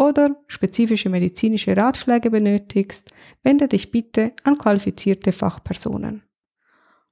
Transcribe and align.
oder 0.00 0.34
spezifische 0.46 1.10
medizinische 1.10 1.76
Ratschläge 1.76 2.30
benötigst, 2.30 3.10
wende 3.42 3.68
dich 3.68 3.90
bitte 3.90 4.32
an 4.44 4.56
qualifizierte 4.56 5.30
Fachpersonen. 5.30 6.22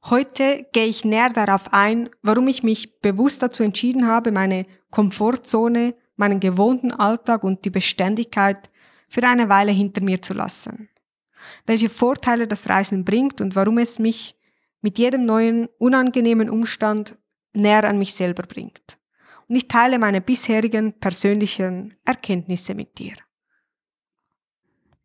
Heute 0.04 0.66
gehe 0.72 0.86
ich 0.86 1.04
näher 1.04 1.28
darauf 1.28 1.74
ein, 1.74 2.08
warum 2.22 2.48
ich 2.48 2.62
mich 2.62 3.00
bewusst 3.00 3.42
dazu 3.42 3.62
entschieden 3.62 4.06
habe, 4.06 4.32
meine 4.32 4.64
Komfortzone, 4.90 5.96
meinen 6.16 6.40
gewohnten 6.40 6.90
Alltag 6.90 7.44
und 7.44 7.66
die 7.66 7.70
Beständigkeit 7.70 8.70
für 9.06 9.22
eine 9.22 9.50
Weile 9.50 9.72
hinter 9.72 10.02
mir 10.02 10.22
zu 10.22 10.32
lassen. 10.32 10.88
Welche 11.66 11.90
Vorteile 11.90 12.46
das 12.48 12.70
Reisen 12.70 13.04
bringt 13.04 13.42
und 13.42 13.54
warum 13.54 13.76
es 13.76 13.98
mich 13.98 14.34
mit 14.80 14.98
jedem 14.98 15.26
neuen 15.26 15.68
unangenehmen 15.78 16.48
Umstand 16.48 17.18
näher 17.52 17.84
an 17.84 17.98
mich 17.98 18.14
selber 18.14 18.44
bringt 18.44 18.97
und 19.48 19.56
ich 19.56 19.68
teile 19.68 19.98
meine 19.98 20.20
bisherigen 20.20 20.92
persönlichen 20.92 21.96
Erkenntnisse 22.04 22.74
mit 22.74 22.98
dir. 22.98 23.14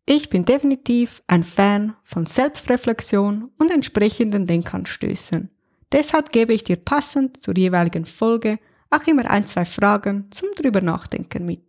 Ich 0.06 0.30
bin 0.30 0.44
definitiv 0.44 1.24
ein 1.28 1.46
Fan 1.46 1.96
von 2.04 2.26
Selbstreflexion 2.26 3.52
und 3.58 3.72
entsprechenden 3.72 4.46
Denkanstößen. 4.46 5.50
Deshalb 5.94 6.32
gebe 6.32 6.54
ich 6.54 6.66
dir 6.66 6.76
passend 6.76 7.42
zur 7.42 7.56
jeweiligen 7.56 8.06
Folge 8.06 8.60
auch 8.90 9.08
immer 9.08 9.30
ein, 9.30 9.48
zwei 9.48 9.64
Fragen 9.64 10.30
zum 10.32 10.50
drüber 10.56 10.82
nachdenken 10.82 11.46
mit. 11.46 11.64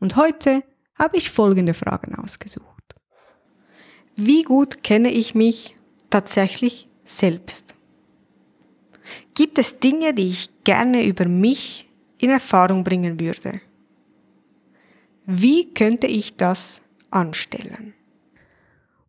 Und 0.00 0.16
heute 0.16 0.64
habe 0.96 1.18
ich 1.18 1.30
folgende 1.30 1.72
Fragen 1.72 2.16
ausgesucht. 2.16 2.94
Wie 4.16 4.42
gut 4.42 4.82
kenne 4.82 5.10
ich 5.10 5.36
mich 5.36 5.76
tatsächlich 6.10 6.88
selbst? 7.04 7.76
Gibt 9.34 9.58
es 9.58 9.78
Dinge, 9.78 10.12
die 10.12 10.28
ich 10.28 10.50
gerne 10.64 11.04
über 11.04 11.26
mich 11.26 11.87
in 12.18 12.30
Erfahrung 12.30 12.84
bringen 12.84 13.18
würde. 13.18 13.60
Wie 15.26 15.72
könnte 15.74 16.06
ich 16.06 16.36
das 16.36 16.82
anstellen? 17.10 17.94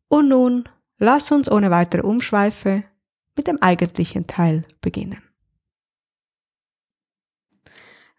Und 0.07 0.29
nun 0.29 0.69
lass 0.97 1.31
uns 1.31 1.49
ohne 1.49 1.71
weitere 1.71 2.01
Umschweife 2.01 2.83
mit 3.35 3.47
dem 3.47 3.61
eigentlichen 3.61 4.27
Teil 4.27 4.65
beginnen. 4.81 5.21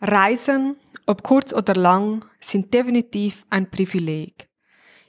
Reisen, 0.00 0.76
ob 1.04 1.22
kurz 1.22 1.52
oder 1.52 1.74
lang, 1.74 2.24
sind 2.40 2.72
definitiv 2.72 3.44
ein 3.50 3.70
Privileg. 3.70 4.48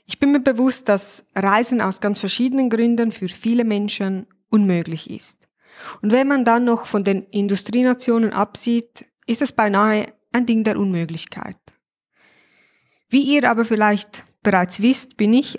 Ich 0.04 0.18
bin 0.18 0.32
mir 0.32 0.40
bewusst, 0.40 0.88
dass 0.88 1.24
Reisen 1.34 1.80
aus 1.80 2.00
ganz 2.00 2.18
verschiedenen 2.18 2.68
Gründen 2.68 3.12
für 3.12 3.28
viele 3.28 3.64
Menschen 3.64 4.26
unmöglich 4.50 5.08
ist. 5.08 5.48
Und 6.02 6.12
wenn 6.12 6.28
man 6.28 6.44
dann 6.44 6.64
noch 6.64 6.84
von 6.86 7.04
den 7.04 7.22
Industrienationen 7.22 8.34
absieht, 8.34 9.06
ist 9.26 9.42
es 9.42 9.52
beinahe 9.52 10.12
ein 10.32 10.46
Ding 10.46 10.64
der 10.64 10.78
Unmöglichkeit. 10.78 11.56
Wie 13.08 13.22
ihr 13.22 13.48
aber 13.50 13.64
vielleicht 13.64 14.24
bereits 14.42 14.80
wisst, 14.80 15.16
bin 15.16 15.34
ich 15.34 15.58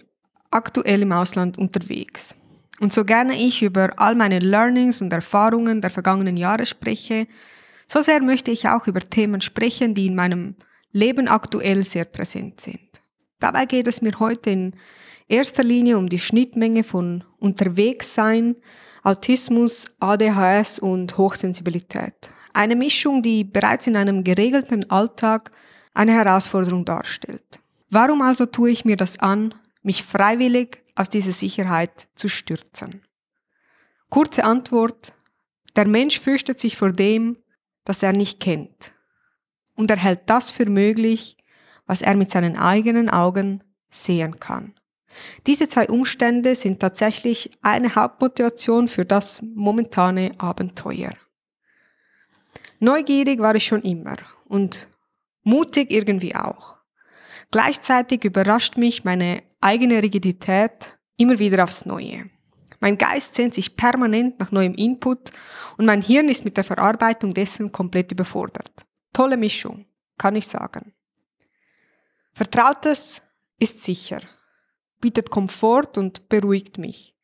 aktuell 0.51 1.03
im 1.03 1.11
Ausland 1.11 1.57
unterwegs. 1.57 2.35
Und 2.79 2.91
so 2.91 3.05
gerne 3.05 3.35
ich 3.35 3.61
über 3.61 3.93
all 3.97 4.15
meine 4.15 4.39
Learnings 4.39 5.01
und 5.01 5.13
Erfahrungen 5.13 5.79
der 5.79 5.89
vergangenen 5.89 6.37
Jahre 6.37 6.65
spreche, 6.65 7.27
so 7.87 8.01
sehr 8.01 8.21
möchte 8.21 8.51
ich 8.51 8.67
auch 8.67 8.87
über 8.87 9.01
Themen 9.01 9.41
sprechen, 9.41 9.93
die 9.93 10.07
in 10.07 10.15
meinem 10.15 10.55
Leben 10.91 11.27
aktuell 11.27 11.83
sehr 11.83 12.05
präsent 12.05 12.61
sind. 12.61 12.79
Dabei 13.39 13.65
geht 13.65 13.87
es 13.87 14.01
mir 14.01 14.19
heute 14.19 14.49
in 14.49 14.75
erster 15.27 15.63
Linie 15.63 15.97
um 15.97 16.09
die 16.09 16.19
Schnittmenge 16.19 16.83
von 16.83 17.23
Unterwegssein, 17.39 18.55
Autismus, 19.03 19.85
ADHS 19.99 20.79
und 20.79 21.17
Hochsensibilität. 21.17 22.32
Eine 22.53 22.75
Mischung, 22.75 23.21
die 23.21 23.43
bereits 23.43 23.87
in 23.87 23.95
einem 23.95 24.23
geregelten 24.23 24.89
Alltag 24.89 25.51
eine 25.93 26.13
Herausforderung 26.13 26.85
darstellt. 26.85 27.59
Warum 27.89 28.21
also 28.21 28.45
tue 28.45 28.71
ich 28.71 28.85
mir 28.85 28.97
das 28.97 29.19
an, 29.19 29.53
mich 29.81 30.03
freiwillig 30.03 30.83
aus 30.95 31.09
dieser 31.09 31.31
Sicherheit 31.33 32.07
zu 32.15 32.27
stürzen? 32.27 33.01
Kurze 34.09 34.43
Antwort. 34.43 35.13
Der 35.75 35.87
Mensch 35.87 36.19
fürchtet 36.19 36.59
sich 36.59 36.77
vor 36.77 36.91
dem, 36.91 37.37
das 37.83 38.03
er 38.03 38.13
nicht 38.13 38.39
kennt. 38.39 38.93
Und 39.75 39.89
er 39.89 39.97
hält 39.97 40.21
das 40.27 40.51
für 40.51 40.69
möglich, 40.69 41.37
was 41.87 42.01
er 42.01 42.15
mit 42.15 42.29
seinen 42.31 42.57
eigenen 42.57 43.09
Augen 43.09 43.63
sehen 43.89 44.39
kann. 44.39 44.75
Diese 45.47 45.67
zwei 45.67 45.87
Umstände 45.89 46.55
sind 46.55 46.79
tatsächlich 46.79 47.51
eine 47.61 47.95
Hauptmotivation 47.95 48.87
für 48.87 49.05
das 49.05 49.41
momentane 49.41 50.31
Abenteuer. 50.37 51.13
Neugierig 52.83 53.39
war 53.39 53.55
ich 53.55 53.65
schon 53.65 53.81
immer 53.83 54.17
und 54.43 54.89
mutig 55.43 55.89
irgendwie 55.89 56.35
auch. 56.35 56.79
Gleichzeitig 57.49 58.25
überrascht 58.25 58.75
mich 58.75 59.05
meine 59.05 59.41
eigene 59.61 60.03
Rigidität 60.03 60.99
immer 61.15 61.39
wieder 61.39 61.63
aufs 61.63 61.85
Neue. 61.85 62.29
Mein 62.81 62.97
Geist 62.97 63.35
sehnt 63.35 63.53
sich 63.53 63.77
permanent 63.77 64.37
nach 64.37 64.51
neuem 64.51 64.73
Input 64.73 65.31
und 65.77 65.85
mein 65.85 66.01
Hirn 66.01 66.27
ist 66.27 66.43
mit 66.43 66.57
der 66.57 66.65
Verarbeitung 66.65 67.33
dessen 67.33 67.71
komplett 67.71 68.11
überfordert. 68.11 68.85
Tolle 69.13 69.37
Mischung, 69.37 69.85
kann 70.17 70.35
ich 70.35 70.45
sagen. 70.45 70.93
Vertrautes 72.33 73.21
ist 73.59 73.81
sicher, 73.81 74.19
bietet 74.99 75.29
Komfort 75.29 75.97
und 75.97 76.27
beruhigt 76.27 76.79
mich. 76.79 77.15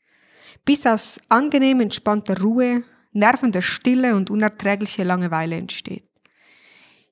Bis 0.64 0.86
aus 0.86 1.20
angenehm 1.28 1.82
entspannter 1.82 2.40
Ruhe 2.40 2.86
nervende 3.12 3.62
Stille 3.62 4.16
und 4.16 4.30
unerträgliche 4.30 5.04
Langeweile 5.04 5.56
entsteht. 5.56 6.04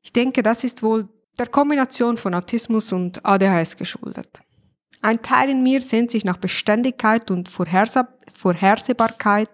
Ich 0.02 0.14
denke, 0.14 0.44
das 0.44 0.64
ist 0.64 0.84
wohl 0.84 1.10
der 1.38 1.48
Kombination 1.48 2.18
von 2.18 2.34
Autismus 2.34 2.92
und 2.92 3.24
ADHS 3.26 3.78
geschuldet. 3.78 4.42
Ein 5.02 5.22
Teil 5.22 5.50
in 5.50 5.64
mir 5.64 5.82
sehnt 5.82 6.12
sich 6.12 6.26
nach 6.26 6.38
Beständigkeit 6.38 7.30
und 7.30 7.50
Vorhersehbarkeit 7.50 9.50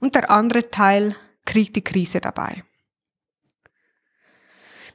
und 0.00 0.14
der 0.14 0.30
andere 0.30 0.70
Teil 0.70 1.14
kriegt 1.44 1.76
die 1.76 1.84
Krise 1.84 2.20
dabei. 2.20 2.64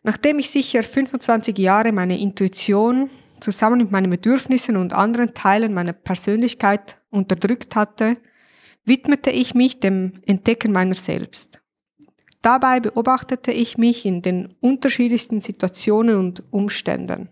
Nachdem 0.04 0.40
ich 0.40 0.50
sicher 0.50 0.84
25 0.84 1.58
Jahre 1.58 1.92
meine 1.92 2.20
Intuition 2.20 3.10
zusammen 3.40 3.80
mit 3.80 3.92
meinen 3.92 4.10
Bedürfnissen 4.10 4.78
und 4.78 4.94
anderen 4.94 5.34
Teilen 5.34 5.74
meiner 5.74 5.94
Persönlichkeit 5.94 6.98
unterdrückt 7.10 7.76
hatte, 7.76 8.18
widmete 8.86 9.32
ich 9.32 9.54
mich 9.56 9.80
dem 9.80 10.14
Entdecken 10.26 10.72
meiner 10.72 10.96
selbst. 10.96 11.62
Dabei 12.42 12.80
beobachtete 12.80 13.52
ich 13.52 13.78
mich 13.78 14.06
in 14.06 14.22
den 14.22 14.54
unterschiedlichsten 14.62 15.42
Situationen 15.42 16.18
und 16.18 16.44
Umständen. 16.52 17.30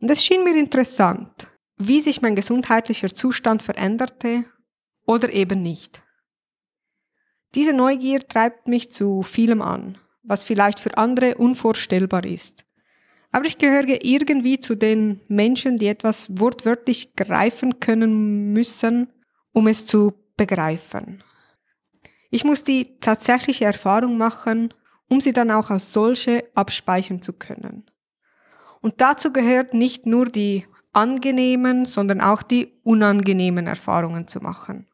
Und 0.00 0.10
es 0.10 0.24
schien 0.24 0.44
mir 0.44 0.56
interessant, 0.56 1.48
wie 1.76 2.00
sich 2.00 2.22
mein 2.22 2.34
gesundheitlicher 2.34 3.12
Zustand 3.12 3.62
veränderte 3.62 4.44
oder 5.06 5.32
eben 5.32 5.62
nicht. 5.62 6.02
Diese 7.54 7.74
Neugier 7.74 8.20
treibt 8.26 8.66
mich 8.66 8.90
zu 8.90 9.22
vielem 9.22 9.60
an, 9.60 9.98
was 10.22 10.44
vielleicht 10.44 10.80
für 10.80 10.96
andere 10.96 11.34
unvorstellbar 11.34 12.24
ist. 12.24 12.64
Aber 13.32 13.44
ich 13.44 13.58
gehöre 13.58 14.02
irgendwie 14.02 14.58
zu 14.58 14.74
den 14.74 15.20
Menschen, 15.28 15.76
die 15.76 15.86
etwas 15.86 16.28
wortwörtlich 16.38 17.14
greifen 17.14 17.78
können 17.80 18.52
müssen, 18.52 19.08
um 19.52 19.66
es 19.66 19.86
zu 19.86 20.14
begreifen. 20.40 21.22
Ich 22.30 22.44
muss 22.44 22.64
die 22.64 22.98
tatsächliche 22.98 23.66
Erfahrung 23.66 24.16
machen, 24.16 24.72
um 25.06 25.20
sie 25.20 25.34
dann 25.34 25.50
auch 25.50 25.68
als 25.68 25.92
solche 25.92 26.44
abspeichern 26.54 27.20
zu 27.20 27.34
können. 27.34 27.84
Und 28.80 29.02
dazu 29.02 29.34
gehört 29.34 29.74
nicht 29.74 30.06
nur 30.06 30.24
die 30.24 30.66
angenehmen, 30.94 31.84
sondern 31.84 32.22
auch 32.22 32.42
die 32.42 32.72
unangenehmen 32.84 33.66
Erfahrungen 33.66 34.28
zu 34.28 34.40
machen. 34.40 34.86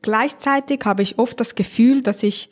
Gleichzeitig 0.00 0.80
habe 0.84 1.02
ich 1.02 1.20
oft 1.20 1.38
das 1.38 1.54
Gefühl, 1.54 2.02
dass 2.02 2.24
ich 2.24 2.50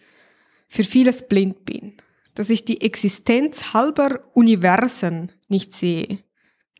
für 0.68 0.84
vieles 0.84 1.26
blind 1.26 1.64
bin, 1.64 1.96
dass 2.36 2.48
ich 2.48 2.64
die 2.64 2.80
Existenz 2.80 3.74
halber 3.74 4.20
Universen 4.34 5.32
nicht 5.48 5.72
sehe, 5.72 6.20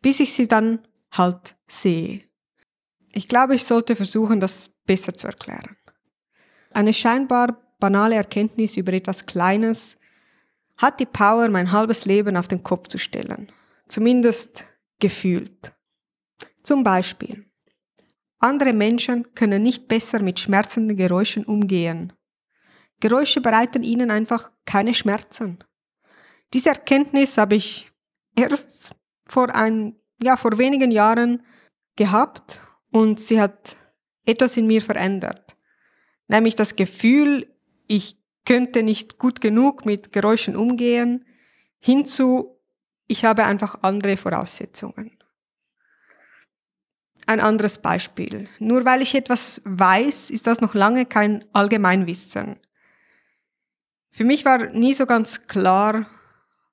bis 0.01 0.21
ich 0.21 0.31
sie 0.31 0.47
dann 0.47 0.79
halt 1.11 1.57
sehe. 1.67 2.21
Ich 3.13 3.27
glaube, 3.27 3.55
ich 3.55 3.65
sollte 3.65 3.95
versuchen, 3.95 4.39
das 4.39 4.69
besser 4.85 5.13
zu 5.13 5.27
erklären. 5.27 5.75
Eine 6.71 6.93
scheinbar 6.93 7.61
banale 7.79 8.15
Erkenntnis 8.15 8.77
über 8.77 8.93
etwas 8.93 9.25
Kleines 9.25 9.97
hat 10.77 10.99
die 10.99 11.05
Power, 11.05 11.49
mein 11.49 11.71
halbes 11.71 12.05
Leben 12.05 12.37
auf 12.37 12.47
den 12.47 12.63
Kopf 12.63 12.87
zu 12.87 12.97
stellen. 12.97 13.51
Zumindest 13.87 14.65
gefühlt. 14.99 15.73
Zum 16.63 16.83
Beispiel. 16.83 17.45
Andere 18.39 18.73
Menschen 18.73 19.35
können 19.35 19.61
nicht 19.61 19.87
besser 19.87 20.23
mit 20.23 20.39
schmerzenden 20.39 20.97
Geräuschen 20.97 21.45
umgehen. 21.45 22.13
Geräusche 22.99 23.41
bereiten 23.41 23.83
ihnen 23.83 24.09
einfach 24.09 24.51
keine 24.65 24.93
Schmerzen. 24.93 25.59
Diese 26.53 26.69
Erkenntnis 26.69 27.37
habe 27.37 27.55
ich 27.55 27.91
erst 28.35 28.95
vor 29.27 29.53
ein, 29.53 29.95
ja, 30.21 30.37
vor 30.37 30.57
wenigen 30.57 30.91
Jahren 30.91 31.43
gehabt 31.95 32.61
und 32.91 33.19
sie 33.19 33.41
hat 33.41 33.75
etwas 34.25 34.57
in 34.57 34.67
mir 34.67 34.81
verändert. 34.81 35.55
Nämlich 36.27 36.55
das 36.55 36.75
Gefühl, 36.75 37.47
ich 37.87 38.17
könnte 38.45 38.83
nicht 38.83 39.17
gut 39.17 39.41
genug 39.41 39.85
mit 39.85 40.11
Geräuschen 40.11 40.55
umgehen, 40.55 41.25
hinzu, 41.79 42.57
ich 43.07 43.25
habe 43.25 43.43
einfach 43.43 43.83
andere 43.83 44.15
Voraussetzungen. 44.15 45.11
Ein 47.27 47.39
anderes 47.39 47.77
Beispiel. 47.77 48.47
Nur 48.59 48.85
weil 48.85 49.01
ich 49.01 49.15
etwas 49.15 49.61
weiß, 49.65 50.29
ist 50.29 50.47
das 50.47 50.61
noch 50.61 50.73
lange 50.73 51.05
kein 51.05 51.45
Allgemeinwissen. 51.53 52.57
Für 54.11 54.23
mich 54.23 54.43
war 54.43 54.67
nie 54.67 54.93
so 54.93 55.05
ganz 55.05 55.47
klar, 55.47 56.07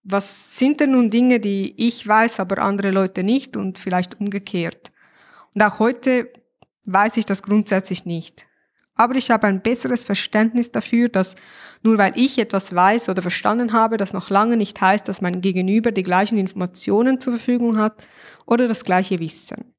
was 0.03 0.59
sind 0.59 0.81
denn 0.81 0.93
nun 0.93 1.11
Dinge, 1.11 1.38
die 1.38 1.75
ich 1.87 2.06
weiß, 2.06 2.41
aber 2.41 2.59
andere 2.59 2.91
Leute 2.91 3.23
nicht 3.23 3.56
und 3.56 3.79
vielleicht 3.79 4.21
umgekehrt. 4.21 4.91
Und 5.59 5.65
auch 5.65 5.81
heute 5.81 6.33
weiß 6.85 7.17
ich 7.17 7.27
das 7.27 7.43
grundsätzlich 7.43 8.05
nicht. 8.05 8.47
Aber 8.95 9.17
ich 9.17 9.29
habe 9.33 9.49
ein 9.49 9.61
besseres 9.61 10.05
Verständnis 10.05 10.71
dafür, 10.71 11.09
dass 11.09 11.35
nur 11.83 11.99
weil 11.99 12.13
ich 12.15 12.39
etwas 12.39 12.77
weiß 12.77 13.09
oder 13.09 13.23
verstanden 13.23 13.73
habe, 13.73 13.97
das 13.97 14.13
noch 14.13 14.31
lange 14.31 14.57
nicht 14.57 14.81
heißt, 14.81 15.09
dass 15.09 15.21
mein 15.21 15.41
Gegenüber 15.41 15.91
die 15.91 16.05
gleichen 16.05 16.39
Informationen 16.39 17.19
zur 17.19 17.33
Verfügung 17.33 17.77
hat 17.77 18.07
oder 18.47 18.69
das 18.69 18.85
gleiche 18.85 19.19
Wissen. 19.19 19.75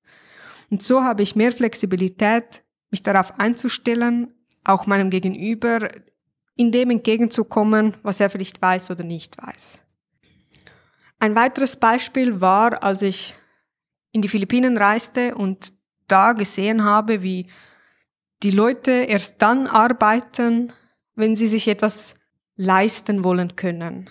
Und 0.70 0.84
so 0.84 1.02
habe 1.02 1.24
ich 1.24 1.38
mehr 1.38 1.54
Flexibilität, 1.54 2.62
mich 2.92 3.02
darauf 3.02 3.40
einzustellen, 3.40 4.34
auch 4.66 4.86
meinem 4.86 5.10
Gegenüber 5.10 5.88
in 6.58 6.74
dem 6.74 6.90
entgegenzukommen, 6.90 7.96
was 8.04 8.20
er 8.20 8.30
vielleicht 8.30 8.62
weiß 8.62 8.92
oder 8.92 9.06
nicht 9.06 9.42
weiß. 9.42 9.80
Ein 11.20 11.36
weiteres 11.38 11.78
Beispiel 11.78 12.42
war, 12.42 12.84
als 12.84 13.02
ich 13.02 13.34
in 14.12 14.22
die 14.22 14.28
Philippinen 14.28 14.78
reiste 14.78 15.36
und 15.36 15.74
da 16.08 16.34
gesehen 16.34 16.84
habe, 16.84 17.22
wie 17.22 17.48
die 18.44 18.52
Leute 18.52 18.92
erst 18.92 19.42
dann 19.42 19.68
arbeiten, 19.68 20.74
wenn 21.16 21.36
sie 21.36 21.48
sich 21.48 21.68
etwas 21.68 22.16
leisten 22.56 23.24
wollen 23.24 23.56
können. 23.56 24.10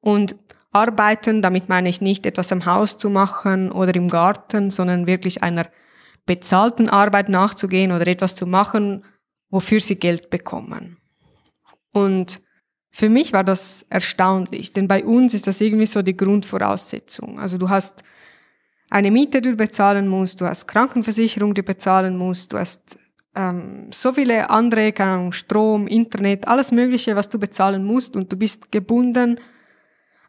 Und 0.00 0.36
arbeiten, 0.72 1.40
damit 1.40 1.68
meine 1.68 1.88
ich 1.88 2.00
nicht 2.00 2.26
etwas 2.26 2.52
am 2.52 2.66
Haus 2.66 2.98
zu 2.98 3.08
machen 3.08 3.70
oder 3.70 3.94
im 3.94 4.08
Garten, 4.08 4.70
sondern 4.70 5.06
wirklich 5.06 5.42
einer 5.42 5.66
bezahlten 6.26 6.88
Arbeit 6.88 7.28
nachzugehen 7.28 7.92
oder 7.92 8.06
etwas 8.06 8.34
zu 8.34 8.46
machen, 8.46 9.04
wofür 9.50 9.80
sie 9.80 9.96
Geld 9.96 10.30
bekommen. 10.30 10.98
Und 11.92 12.42
für 12.90 13.08
mich 13.08 13.32
war 13.32 13.44
das 13.44 13.86
erstaunlich, 13.88 14.72
denn 14.72 14.88
bei 14.88 15.04
uns 15.04 15.34
ist 15.34 15.46
das 15.46 15.60
irgendwie 15.60 15.86
so 15.86 16.02
die 16.02 16.16
Grundvoraussetzung. 16.16 17.38
Also 17.38 17.56
du 17.58 17.68
hast 17.68 18.02
eine 18.94 19.10
Miete, 19.10 19.42
die 19.42 19.50
du 19.50 19.56
bezahlen 19.56 20.06
musst, 20.06 20.40
du 20.40 20.46
hast 20.46 20.68
Krankenversicherung, 20.68 21.52
die 21.52 21.62
du 21.62 21.66
bezahlen 21.66 22.16
musst, 22.16 22.52
du 22.52 22.58
hast 22.58 22.96
ähm, 23.34 23.88
so 23.90 24.12
viele 24.12 24.48
andere, 24.50 24.92
keine 24.92 25.10
Ahnung, 25.10 25.32
Strom, 25.32 25.88
Internet, 25.88 26.46
alles 26.46 26.70
Mögliche, 26.70 27.16
was 27.16 27.28
du 27.28 27.40
bezahlen 27.40 27.84
musst 27.84 28.14
und 28.14 28.32
du 28.32 28.36
bist 28.36 28.70
gebunden, 28.70 29.40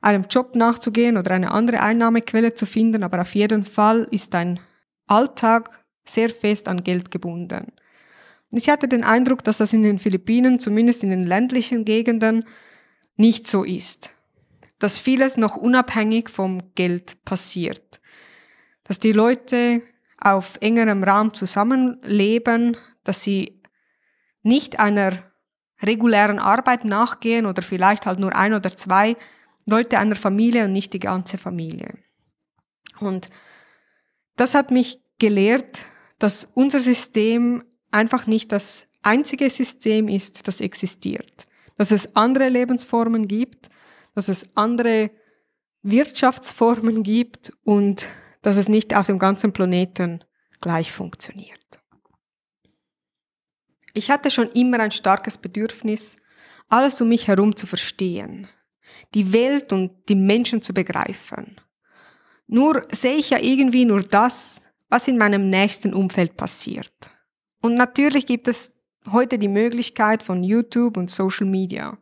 einem 0.02 0.26
Job 0.28 0.56
nachzugehen 0.56 1.16
oder 1.16 1.30
eine 1.30 1.52
andere 1.52 1.80
Einnahmequelle 1.80 2.56
zu 2.56 2.66
finden, 2.66 3.04
aber 3.04 3.22
auf 3.22 3.36
jeden 3.36 3.64
Fall 3.64 4.08
ist 4.10 4.34
dein 4.34 4.60
Alltag 5.06 5.70
sehr 6.04 6.30
fest 6.30 6.68
an 6.68 6.84
Geld 6.84 7.12
gebunden. 7.12 7.68
Und 8.50 8.58
ich 8.58 8.68
hatte 8.70 8.88
den 8.88 9.04
Eindruck, 9.04 9.44
dass 9.44 9.60
das 9.60 9.74
in 9.74 9.84
den 9.84 10.00
Philippinen, 10.00 10.60
zumindest 10.60 11.04
in 11.04 11.12
den 11.12 11.24
ländlichen 11.24 11.86
Gegenden, 11.86 12.46
nicht 13.16 13.46
so 13.46 13.64
ist. 13.64 14.16
Dass 14.80 14.98
vieles 14.98 15.38
noch 15.38 15.56
unabhängig 15.56 16.30
vom 16.30 16.74
Geld 16.74 17.24
passiert 17.26 18.02
dass 18.86 19.00
die 19.00 19.12
Leute 19.12 19.82
auf 20.20 20.58
engerem 20.62 21.04
Raum 21.04 21.34
zusammenleben, 21.34 22.78
dass 23.04 23.22
sie 23.22 23.62
nicht 24.42 24.80
einer 24.80 25.24
regulären 25.82 26.40
Arbeit 26.40 26.86
nachgehen 26.86 27.46
oder 27.46 27.62
vielleicht 27.62 28.06
halt 28.06 28.20
nur 28.20 28.36
ein 28.36 28.54
oder 28.54 28.76
zwei 28.76 29.18
Leute 29.66 30.00
einer 30.00 30.16
Familie 30.16 30.66
und 30.66 30.72
nicht 30.72 30.94
die 30.94 31.00
ganze 31.00 31.38
Familie. 31.38 31.98
Und 33.00 33.30
das 34.38 34.54
hat 34.54 34.72
mich 34.72 35.02
gelehrt, 35.20 35.86
dass 36.20 36.48
unser 36.54 36.80
System 36.80 37.64
einfach 37.92 38.28
nicht 38.28 38.52
das 38.52 38.88
einzige 39.02 39.50
System 39.50 40.08
ist, 40.08 40.48
das 40.48 40.62
existiert. 40.62 41.46
Dass 41.78 41.92
es 41.92 42.16
andere 42.16 42.50
Lebensformen 42.50 43.28
gibt, 43.28 43.70
dass 44.14 44.30
es 44.30 44.46
andere 44.56 45.12
Wirtschaftsformen 45.82 47.04
gibt 47.04 47.52
und 47.64 48.08
dass 48.46 48.58
es 48.58 48.70
nicht 48.70 48.94
auf 48.96 49.08
dem 49.08 49.18
ganzen 49.18 49.54
Planeten 49.54 50.24
gleich 50.62 50.92
funktioniert. 50.92 51.60
Ich 53.96 54.12
hatte 54.12 54.30
schon 54.30 54.50
immer 54.52 54.80
ein 54.80 54.92
starkes 54.92 55.40
Bedürfnis, 55.40 56.18
alles 56.70 57.02
um 57.02 57.10
mich 57.10 57.28
herum 57.28 57.56
zu 57.56 57.66
verstehen, 57.66 58.48
die 59.16 59.34
Welt 59.34 59.74
und 59.74 59.94
die 60.10 60.16
Menschen 60.16 60.62
zu 60.62 60.76
begreifen. 60.76 61.56
Nur 62.46 62.84
sehe 62.92 63.16
ich 63.16 63.32
ja 63.32 63.40
irgendwie 63.40 63.84
nur 63.84 64.04
das, 64.04 64.62
was 64.90 65.08
in 65.08 65.18
meinem 65.18 65.50
nächsten 65.50 65.96
Umfeld 65.96 66.38
passiert. 66.38 66.94
Und 67.64 67.74
natürlich 67.74 68.28
gibt 68.28 68.48
es 68.48 68.74
heute 69.12 69.40
die 69.40 69.48
Möglichkeit 69.48 70.22
von 70.22 70.44
YouTube 70.44 70.98
und 70.98 71.10
Social 71.10 71.48
Media. 71.48 71.98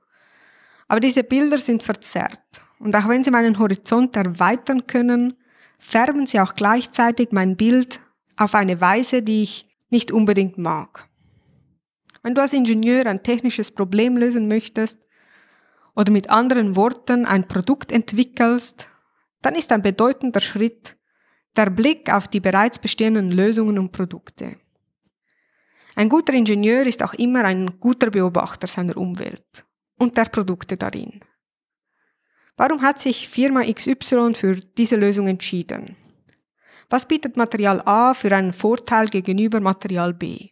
Aber 0.90 1.00
diese 1.00 1.24
Bilder 1.24 1.58
sind 1.58 1.84
verzerrt. 1.84 2.66
Und 2.80 2.94
auch 2.98 3.08
wenn 3.08 3.24
sie 3.24 3.32
meinen 3.32 3.60
Horizont 3.60 4.18
erweitern 4.18 4.88
können, 4.88 5.38
färben 5.84 6.25
sie 6.25 6.40
auch 6.40 6.56
gleichzeitig 6.56 7.30
mein 7.32 7.58
Bild 7.58 8.00
auf 8.38 8.56
eine 8.56 8.80
Weise, 8.80 9.22
die 9.22 9.44
ich 9.44 9.68
nicht 9.90 10.12
unbedingt 10.12 10.58
mag. 10.58 11.08
Wenn 12.24 12.34
du 12.34 12.42
als 12.42 12.54
Ingenieur 12.54 13.06
ein 13.06 13.22
technisches 13.22 13.70
Problem 13.70 14.18
lösen 14.18 14.48
möchtest 14.48 15.00
oder 15.94 16.12
mit 16.12 16.30
anderen 16.30 16.75
Worten 16.75 17.25
ein 17.25 17.48
Produkt 17.48 17.92
entwickelst, 17.92 18.90
dann 19.42 19.56
ist 19.56 19.72
ein 19.72 19.82
bedeutender 19.82 20.40
Schritt, 20.40 20.96
der 21.58 21.70
Blick 21.70 22.12
auf 22.12 22.28
die 22.30 22.40
bereits 22.40 22.80
bestehenden 22.80 23.30
Lösungen 23.30 23.78
und 23.78 23.92
Produkte. 23.92 24.56
Ein 25.96 26.10
guter 26.10 26.34
Ingenieur 26.34 26.88
ist 26.88 27.04
auch 27.04 27.13
immer 27.13 27.44
ein 27.44 27.80
guter 27.80 28.10
Beobachter 28.10 28.68
seiner 28.68 28.98
Umwelt 28.98 29.66
und 30.00 30.18
der 30.18 30.25
Produkte 30.25 30.78
darin. 30.78 31.20
Warum 32.65 32.82
hat 32.82 32.98
sich 32.98 33.27
Firma 33.27 33.62
XY 33.65 34.36
für 34.36 34.55
diese 34.55 34.96
Lösung 34.96 35.27
entschieden? 35.27 35.98
Was 36.89 37.05
bietet 37.05 37.36
Material 37.36 37.82
A 37.84 38.13
für 38.13 38.34
einen 38.34 38.53
Vorteil 38.53 39.10
gegenüber 39.10 39.60
Material 39.60 40.13
B? 40.13 40.51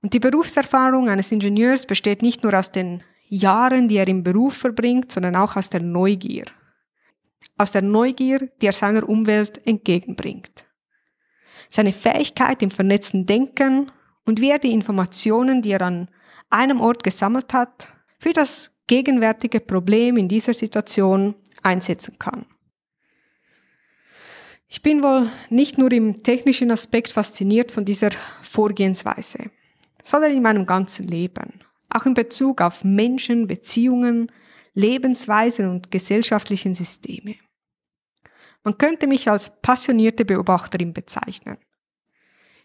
Und 0.00 0.14
die 0.14 0.18
Berufserfahrung 0.18 1.10
eines 1.10 1.30
Ingenieurs 1.30 1.84
besteht 1.84 2.22
nicht 2.22 2.42
nur 2.42 2.58
aus 2.58 2.72
den 2.72 3.02
Jahren, 3.26 3.88
die 3.88 3.98
er 3.98 4.08
im 4.08 4.22
Beruf 4.22 4.56
verbringt, 4.56 5.12
sondern 5.12 5.36
auch 5.36 5.56
aus 5.56 5.68
der 5.68 5.82
Neugier. 5.82 6.46
Aus 7.58 7.72
der 7.72 7.82
Neugier, 7.82 8.48
die 8.62 8.68
er 8.68 8.72
seiner 8.72 9.06
Umwelt 9.06 9.60
entgegenbringt. 9.66 10.64
Seine 11.68 11.92
Fähigkeit 11.92 12.62
im 12.62 12.70
vernetzten 12.70 13.26
Denken 13.26 13.92
und 14.24 14.40
wie 14.40 14.52
er 14.52 14.58
die 14.58 14.72
Informationen, 14.72 15.60
die 15.60 15.72
er 15.72 15.82
an 15.82 16.08
einem 16.48 16.80
Ort 16.80 17.04
gesammelt 17.04 17.52
hat, 17.52 17.92
für 18.18 18.32
das 18.32 18.70
gegenwärtige 18.88 19.60
Problem 19.60 20.16
in 20.16 20.26
dieser 20.26 20.54
Situation 20.54 21.36
einsetzen 21.62 22.18
kann. 22.18 22.46
Ich 24.66 24.82
bin 24.82 25.02
wohl 25.02 25.30
nicht 25.48 25.78
nur 25.78 25.90
im 25.92 26.22
technischen 26.22 26.70
Aspekt 26.70 27.12
fasziniert 27.12 27.70
von 27.70 27.84
dieser 27.84 28.10
Vorgehensweise, 28.42 29.50
sondern 30.02 30.32
in 30.32 30.42
meinem 30.42 30.66
ganzen 30.66 31.06
Leben, 31.06 31.60
auch 31.88 32.04
in 32.04 32.14
Bezug 32.14 32.60
auf 32.60 32.84
Menschen, 32.84 33.46
Beziehungen, 33.46 34.30
Lebensweisen 34.74 35.70
und 35.70 35.90
gesellschaftlichen 35.90 36.74
Systeme. 36.74 37.36
Man 38.62 38.76
könnte 38.76 39.06
mich 39.06 39.30
als 39.30 39.60
passionierte 39.62 40.24
Beobachterin 40.24 40.92
bezeichnen. 40.92 41.56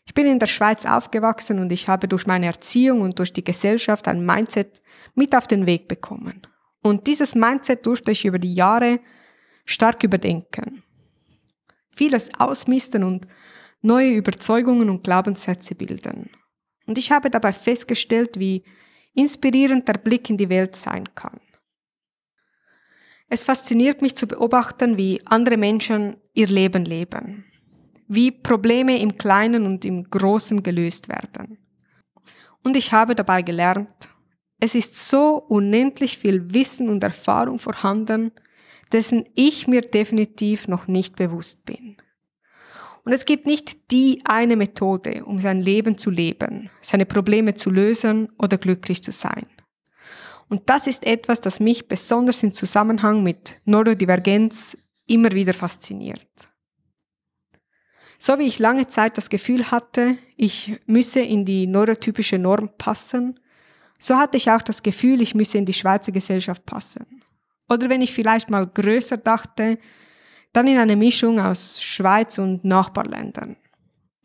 Ich 0.06 0.14
bin 0.14 0.26
in 0.26 0.40
der 0.40 0.48
Schweiz 0.48 0.86
aufgewachsen 0.86 1.60
und 1.60 1.72
ich 1.72 1.88
habe 1.88 2.08
durch 2.08 2.28
meine 2.28 2.48
Erziehung 2.48 3.02
und 3.02 3.20
durch 3.20 3.32
die 3.32 3.44
Gesellschaft 3.44 4.08
ein 4.08 4.26
Mindset 4.26 4.82
mit 5.16 5.36
auf 5.36 5.48
den 5.48 5.66
Weg 5.66 5.88
bekommen. 5.88 6.42
Und 6.82 7.08
dieses 7.08 7.36
Mindset 7.36 7.86
durfte 7.86 8.12
ich 8.12 8.26
über 8.26 8.40
die 8.40 8.54
Jahre 8.54 9.00
stark 9.66 10.04
überdenken. 10.04 10.84
Vieles 11.92 12.30
ausmisten 12.38 13.04
und 13.04 13.28
neue 13.82 14.14
Überzeugungen 14.14 14.90
und 14.90 15.04
Glaubenssätze 15.04 15.76
bilden. 15.76 16.30
Und 16.86 16.98
ich 16.98 17.12
habe 17.12 17.30
dabei 17.30 17.54
festgestellt, 17.54 18.38
wie 18.38 18.64
inspirierend 19.14 19.88
der 19.88 19.94
Blick 19.94 20.30
in 20.30 20.38
die 20.38 20.50
Welt 20.50 20.76
sein 20.76 21.06
kann. 21.16 21.40
Es 23.30 23.44
fasziniert 23.44 24.02
mich 24.02 24.16
zu 24.16 24.28
beobachten, 24.28 24.98
wie 24.98 25.22
andere 25.26 25.56
Menschen 25.56 26.18
ihr 26.34 26.48
Leben 26.48 26.84
leben 26.84 27.46
wie 28.13 28.32
Probleme 28.32 29.00
im 29.00 29.17
Kleinen 29.17 29.65
und 29.65 29.86
im 29.86 30.10
Großen 30.10 30.63
gelöst 30.63 31.10
werden. 31.10 31.58
Und 32.63 32.75
ich 32.75 32.91
habe 32.93 33.15
dabei 33.15 33.41
gelernt, 33.41 34.10
es 34.60 34.75
ist 34.75 35.10
so 35.10 35.36
unendlich 35.36 36.17
viel 36.17 36.53
Wissen 36.53 36.89
und 36.89 37.03
Erfahrung 37.03 37.60
vorhanden, 37.60 38.32
dessen 38.91 39.25
ich 39.36 39.67
mir 39.67 39.82
definitiv 39.82 40.67
noch 40.67 40.88
nicht 40.88 41.15
bewusst 41.15 41.65
bin. 41.65 41.98
Und 43.03 43.12
es 43.12 43.25
gibt 43.25 43.46
nicht 43.46 43.91
die 43.91 44.22
eine 44.24 44.55
Methode, 44.55 45.25
um 45.25 45.39
sein 45.39 45.62
Leben 45.62 45.98
zu 45.98 46.10
leben, 46.10 46.70
seine 46.79 47.05
Probleme 47.05 47.53
zu 47.55 47.70
lösen 47.70 48.29
oder 48.38 48.58
glücklich 48.58 49.03
zu 49.03 49.12
sein. 49.12 49.46
Und 50.48 50.70
das 50.70 50.88
ist 50.88 51.05
etwas, 51.05 51.41
das 51.41 51.60
mich 51.60 51.88
besonders 51.88 52.43
im 52.43 52.53
Zusammenhang 52.53 53.24
mit 53.24 53.60
Neurodivergenz 53.65 54.77
immer 55.08 55.32
wieder 55.32 55.53
fasziniert. 55.53 56.53
So 58.25 58.39
wie 58.39 58.48
ich 58.48 58.58
lange 58.58 58.88
Zeit 58.88 59.18
das 59.18 59.27
Gefühl 59.30 59.70
hatte, 59.70 60.18
ich 60.38 60.80
müsse 60.86 61.20
in 61.20 61.44
die 61.44 61.68
neurotypische 61.68 62.39
Norm 62.39 62.70
passen, 62.77 63.38
so 64.00 64.15
hatte 64.15 64.38
ich 64.38 64.50
auch 64.50 64.62
das 64.62 64.82
Gefühl, 64.82 65.22
ich 65.22 65.36
müsse 65.36 65.58
in 65.58 65.65
die 65.65 65.74
Schweizer 65.74 66.13
Gesellschaft 66.13 66.65
passen. 66.65 67.22
Oder 67.68 67.89
wenn 67.89 68.00
ich 68.00 68.13
vielleicht 68.13 68.50
mal 68.50 68.65
größer 68.65 69.18
dachte, 69.18 69.77
dann 70.53 70.68
in 70.68 70.77
eine 70.77 70.96
Mischung 70.96 71.38
aus 71.42 71.84
Schweiz 71.84 72.38
und 72.38 72.63
Nachbarländern. 72.63 73.58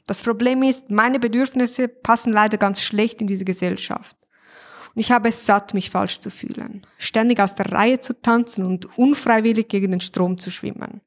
Das 0.07 0.23
Problem 0.23 0.62
ist, 0.62 0.90
meine 0.90 1.19
Bedürfnisse 1.19 1.88
passen 1.88 2.33
leider 2.33 2.57
ganz 2.57 2.81
schlecht 2.81 3.21
in 3.21 3.26
diese 3.26 3.45
Gesellschaft. 3.45 4.17
Und 4.95 5.00
ich 5.00 5.11
habe 5.11 5.31
es 5.31 5.45
satt, 5.45 5.75
mich 5.75 5.90
falsch 5.90 6.21
zu 6.21 6.31
fühlen, 6.31 6.87
ständig 6.99 7.40
aus 7.40 7.57
der 7.57 7.73
Reihe 7.73 7.99
zu 7.99 8.14
tanzen 8.23 8.64
und 8.64 8.97
unfreiwillig 8.97 9.67
gegen 9.67 9.90
den 9.90 10.00
Strom 10.00 10.38
zu 10.38 10.52
schwimmen. 10.52 11.00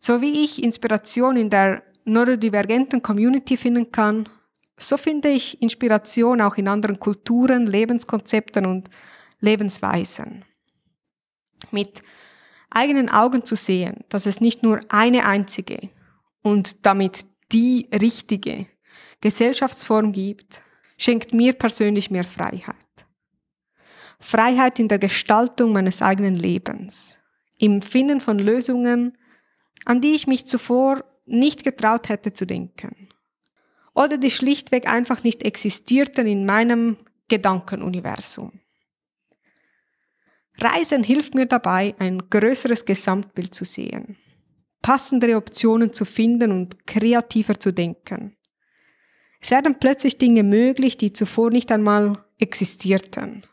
So 0.00 0.22
wie 0.22 0.44
ich 0.44 0.62
Inspiration 0.62 1.36
in 1.36 1.50
der 1.50 1.82
neurodivergenten 2.06 3.02
Community 3.02 3.56
finden 3.56 3.92
kann, 3.92 4.28
so 4.78 4.96
finde 4.96 5.28
ich 5.28 5.60
Inspiration 5.60 6.40
auch 6.40 6.56
in 6.56 6.66
anderen 6.66 6.98
Kulturen, 6.98 7.66
Lebenskonzepten 7.66 8.64
und 8.64 8.88
Lebensweisen. 9.40 10.44
Mit 11.70 12.02
eigenen 12.70 13.10
Augen 13.10 13.44
zu 13.44 13.56
sehen, 13.56 14.04
dass 14.08 14.24
es 14.24 14.40
nicht 14.40 14.62
nur 14.62 14.80
eine 14.88 15.26
einzige 15.26 15.90
und 16.42 16.86
damit 16.86 17.26
die 17.52 17.88
richtige 17.92 18.66
Gesellschaftsform 19.20 20.12
gibt, 20.12 20.62
schenkt 20.96 21.34
mir 21.34 21.52
persönlich 21.52 22.10
mehr 22.10 22.24
Freiheit. 22.24 22.76
Freiheit 24.18 24.78
in 24.78 24.88
der 24.88 24.98
Gestaltung 24.98 25.72
meines 25.72 26.00
eigenen 26.00 26.36
Lebens, 26.36 27.18
im 27.58 27.82
Finden 27.82 28.20
von 28.20 28.38
Lösungen, 28.38 29.16
an 29.84 30.00
die 30.00 30.14
ich 30.14 30.26
mich 30.26 30.46
zuvor 30.46 31.04
nicht 31.26 31.64
getraut 31.64 32.08
hätte 32.08 32.32
zu 32.32 32.46
denken. 32.46 33.08
Oder 33.94 34.18
die 34.18 34.30
schlichtweg 34.30 34.88
einfach 34.88 35.22
nicht 35.22 35.42
existierten 35.42 36.26
in 36.26 36.46
meinem 36.46 36.96
Gedankenuniversum. 37.28 38.60
Reisen 40.58 41.02
hilft 41.02 41.34
mir 41.34 41.46
dabei, 41.46 41.94
ein 41.98 42.28
größeres 42.28 42.84
Gesamtbild 42.84 43.54
zu 43.54 43.64
sehen, 43.64 44.16
passendere 44.82 45.36
Optionen 45.36 45.92
zu 45.92 46.04
finden 46.04 46.52
und 46.52 46.86
kreativer 46.86 47.58
zu 47.58 47.72
denken. 47.72 48.36
Es 49.40 49.50
werden 49.50 49.78
plötzlich 49.78 50.18
Dinge 50.18 50.42
möglich, 50.42 50.98
die 50.98 51.12
zuvor 51.12 51.50
nicht 51.50 51.72
einmal 51.72 52.22
existierten, 52.38 53.46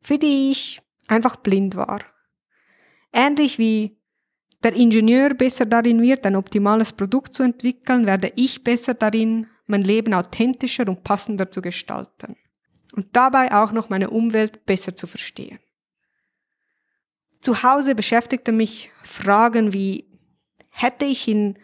für 0.00 0.18
die 0.18 0.50
ich 0.50 0.80
einfach 1.06 1.36
blind 1.36 1.76
war. 1.76 2.00
Ähnlich 3.12 3.58
wie 3.58 4.00
der 4.62 4.74
Ingenieur 4.74 5.34
besser 5.34 5.66
darin 5.66 6.00
wird, 6.02 6.26
ein 6.26 6.36
optimales 6.36 6.92
Produkt 6.92 7.34
zu 7.34 7.42
entwickeln, 7.42 8.06
werde 8.06 8.32
ich 8.36 8.64
besser 8.64 8.94
darin, 8.94 9.46
mein 9.66 9.82
Leben 9.82 10.14
authentischer 10.14 10.88
und 10.88 11.04
passender 11.04 11.50
zu 11.50 11.60
gestalten 11.60 12.36
und 12.94 13.14
dabei 13.14 13.52
auch 13.52 13.72
noch 13.72 13.88
meine 13.88 14.10
Umwelt 14.10 14.64
besser 14.64 14.96
zu 14.96 15.06
verstehen. 15.06 15.58
Zu 17.40 17.62
Hause 17.62 17.94
beschäftigte 17.94 18.52
mich 18.52 18.90
Fragen 19.02 19.72
wie, 19.72 20.08
hätte 20.70 21.04
ich 21.04 21.28
in 21.28 21.58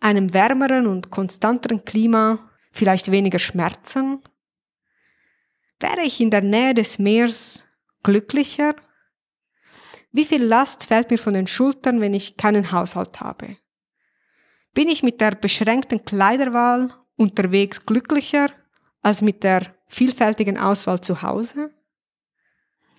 einem 0.00 0.32
wärmeren 0.32 0.86
und 0.86 1.10
konstanteren 1.10 1.84
Klima 1.84 2.50
vielleicht 2.72 3.10
weniger 3.10 3.38
Schmerzen? 3.38 4.22
Wäre 5.80 6.02
ich 6.02 6.20
in 6.20 6.30
der 6.30 6.42
Nähe 6.42 6.74
des 6.74 6.98
Meeres 6.98 7.64
glücklicher 8.02 8.74
wie 10.18 10.24
viel 10.24 10.42
Last 10.42 10.86
fällt 10.86 11.12
mir 11.12 11.16
von 11.16 11.32
den 11.32 11.46
Schultern, 11.46 12.00
wenn 12.00 12.12
ich 12.12 12.36
keinen 12.36 12.72
Haushalt 12.72 13.20
habe? 13.20 13.56
Bin 14.74 14.88
ich 14.88 15.04
mit 15.04 15.20
der 15.20 15.30
beschränkten 15.30 16.04
Kleiderwahl 16.04 16.92
unterwegs 17.14 17.86
glücklicher 17.86 18.48
als 19.00 19.22
mit 19.22 19.44
der 19.44 19.76
vielfältigen 19.86 20.58
Auswahl 20.58 21.00
zu 21.00 21.22
Hause? 21.22 21.72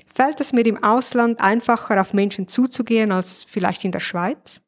Fällt 0.07 0.39
es 0.39 0.53
mir 0.53 0.65
im 0.65 0.81
Ausland 0.81 1.41
einfacher, 1.41 1.99
auf 1.99 2.13
Menschen 2.13 2.47
zuzugehen 2.47 3.11
als 3.11 3.43
vielleicht 3.43 3.83
in 3.83 3.91
der 3.91 3.99
Schweiz? 3.99 4.61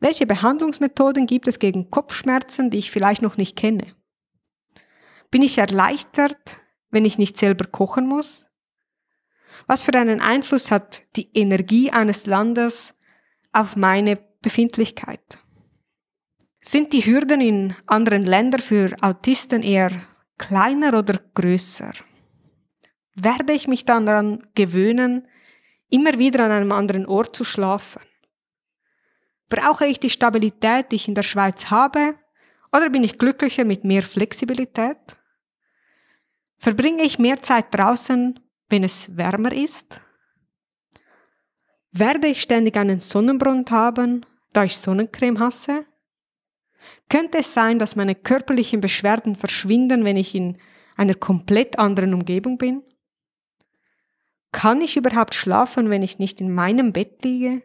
Welche 0.00 0.24
Behandlungsmethoden 0.24 1.26
gibt 1.26 1.46
es 1.46 1.58
gegen 1.58 1.90
Kopfschmerzen, 1.90 2.70
die 2.70 2.78
ich 2.78 2.90
vielleicht 2.90 3.20
noch 3.20 3.36
nicht 3.36 3.54
kenne? 3.54 3.94
Bin 5.30 5.42
ich 5.42 5.58
erleichtert, 5.58 6.56
wenn 6.90 7.04
ich 7.04 7.18
nicht 7.18 7.36
selber 7.36 7.66
kochen 7.66 8.06
muss? 8.06 8.47
Was 9.66 9.82
für 9.82 9.94
einen 9.94 10.20
Einfluss 10.20 10.70
hat 10.70 11.04
die 11.16 11.30
Energie 11.34 11.90
eines 11.90 12.26
Landes 12.26 12.94
auf 13.52 13.76
meine 13.76 14.18
Befindlichkeit? 14.42 15.38
Sind 16.60 16.92
die 16.92 17.04
Hürden 17.04 17.40
in 17.40 17.74
anderen 17.86 18.24
Ländern 18.24 18.60
für 18.60 18.94
Autisten 19.00 19.62
eher 19.62 19.90
kleiner 20.36 20.98
oder 20.98 21.20
größer? 21.34 21.92
Werde 23.14 23.52
ich 23.52 23.68
mich 23.68 23.84
dann 23.84 24.06
daran 24.06 24.46
gewöhnen, 24.54 25.26
immer 25.90 26.18
wieder 26.18 26.44
an 26.44 26.50
einem 26.50 26.72
anderen 26.72 27.06
Ort 27.06 27.34
zu 27.34 27.44
schlafen? 27.44 28.02
Brauche 29.48 29.86
ich 29.86 29.98
die 29.98 30.10
Stabilität, 30.10 30.92
die 30.92 30.96
ich 30.96 31.08
in 31.08 31.14
der 31.14 31.22
Schweiz 31.22 31.70
habe, 31.70 32.16
oder 32.72 32.90
bin 32.90 33.02
ich 33.02 33.18
glücklicher 33.18 33.64
mit 33.64 33.84
mehr 33.84 34.02
Flexibilität? 34.02 34.98
Verbringe 36.58 37.02
ich 37.02 37.18
mehr 37.18 37.42
Zeit 37.42 37.74
draußen 37.74 38.38
wenn 38.68 38.84
es 38.84 39.16
wärmer 39.16 39.52
ist? 39.52 40.00
Werde 41.90 42.28
ich 42.28 42.42
ständig 42.42 42.76
einen 42.76 43.00
Sonnenbrand 43.00 43.70
haben, 43.70 44.26
da 44.52 44.64
ich 44.64 44.76
Sonnencreme 44.76 45.38
hasse? 45.38 45.86
Könnte 47.08 47.38
es 47.38 47.54
sein, 47.54 47.78
dass 47.78 47.96
meine 47.96 48.14
körperlichen 48.14 48.80
Beschwerden 48.80 49.36
verschwinden, 49.36 50.04
wenn 50.04 50.16
ich 50.16 50.34
in 50.34 50.58
einer 50.96 51.14
komplett 51.14 51.78
anderen 51.78 52.14
Umgebung 52.14 52.58
bin? 52.58 52.82
Kann 54.52 54.80
ich 54.80 54.96
überhaupt 54.96 55.34
schlafen, 55.34 55.90
wenn 55.90 56.02
ich 56.02 56.18
nicht 56.18 56.40
in 56.40 56.52
meinem 56.52 56.92
Bett 56.92 57.24
liege? 57.24 57.62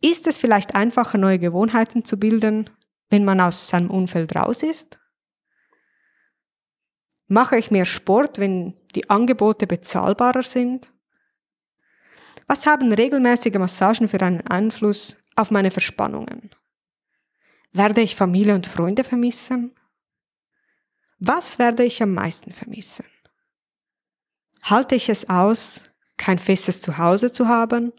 Ist 0.00 0.26
es 0.26 0.38
vielleicht 0.38 0.74
einfacher, 0.74 1.18
neue 1.18 1.38
Gewohnheiten 1.38 2.04
zu 2.04 2.18
bilden, 2.18 2.70
wenn 3.10 3.24
man 3.24 3.40
aus 3.40 3.68
seinem 3.68 3.90
Umfeld 3.90 4.34
raus 4.34 4.62
ist? 4.62 4.99
Mache 7.32 7.58
ich 7.58 7.70
mehr 7.70 7.84
Sport, 7.84 8.40
wenn 8.40 8.74
die 8.96 9.08
Angebote 9.08 9.68
bezahlbarer 9.68 10.42
sind? 10.42 10.92
Was 12.48 12.66
haben 12.66 12.92
regelmäßige 12.92 13.54
Massagen 13.54 14.08
für 14.08 14.20
einen 14.20 14.44
Einfluss 14.48 15.16
auf 15.36 15.52
meine 15.52 15.70
Verspannungen? 15.70 16.50
Werde 17.70 18.00
ich 18.00 18.16
Familie 18.16 18.56
und 18.56 18.66
Freunde 18.66 19.04
vermissen? 19.04 19.76
Was 21.20 21.60
werde 21.60 21.84
ich 21.84 22.02
am 22.02 22.14
meisten 22.14 22.50
vermissen? 22.50 23.04
Halte 24.62 24.96
ich 24.96 25.08
es 25.08 25.30
aus, 25.30 25.82
kein 26.16 26.40
festes 26.40 26.80
Zuhause 26.80 27.30
zu 27.30 27.46
haben? 27.46 27.92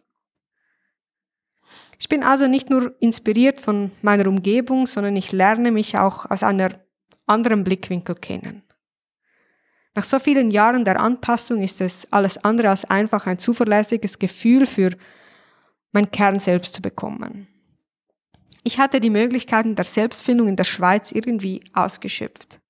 Ich 1.99 2.09
bin 2.09 2.21
also 2.21 2.47
nicht 2.47 2.69
nur 2.69 2.93
inspiriert 2.99 3.61
von 3.61 3.93
meiner 4.01 4.27
Umgebung, 4.27 4.87
sondern 4.87 5.15
ich 5.15 5.31
lerne 5.31 5.71
mich 5.71 5.97
auch 5.97 6.29
aus 6.29 6.43
einer 6.43 6.71
anderen 7.27 7.63
Blickwinkel 7.63 8.15
kennen. 8.15 8.63
Nach 9.93 10.03
so 10.03 10.19
vielen 10.19 10.51
Jahren 10.51 10.85
der 10.85 10.99
Anpassung 10.99 11.61
ist 11.61 11.81
es 11.81 12.07
alles 12.11 12.37
andere 12.37 12.69
als 12.69 12.85
einfach 12.85 13.27
ein 13.27 13.39
zuverlässiges 13.39 14.17
Gefühl 14.19 14.65
für 14.65 14.91
mein 15.91 16.09
Kern 16.11 16.39
selbst 16.39 16.73
zu 16.75 16.81
bekommen. 16.81 17.47
Ich 18.63 18.79
hatte 18.79 18.99
die 18.99 19.09
Möglichkeiten 19.09 19.75
der 19.75 19.85
Selbstfindung 19.85 20.47
in 20.47 20.55
der 20.55 20.63
Schweiz 20.63 21.11
irgendwie 21.11 21.63
ausgeschöpft. 21.73 22.61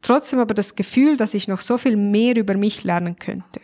Trotzdem 0.00 0.38
aber 0.38 0.54
das 0.54 0.74
Gefühl, 0.74 1.16
dass 1.16 1.34
ich 1.34 1.48
noch 1.48 1.60
so 1.60 1.78
viel 1.78 1.96
mehr 1.96 2.36
über 2.36 2.56
mich 2.56 2.82
lernen 2.82 3.16
könnte. 3.16 3.60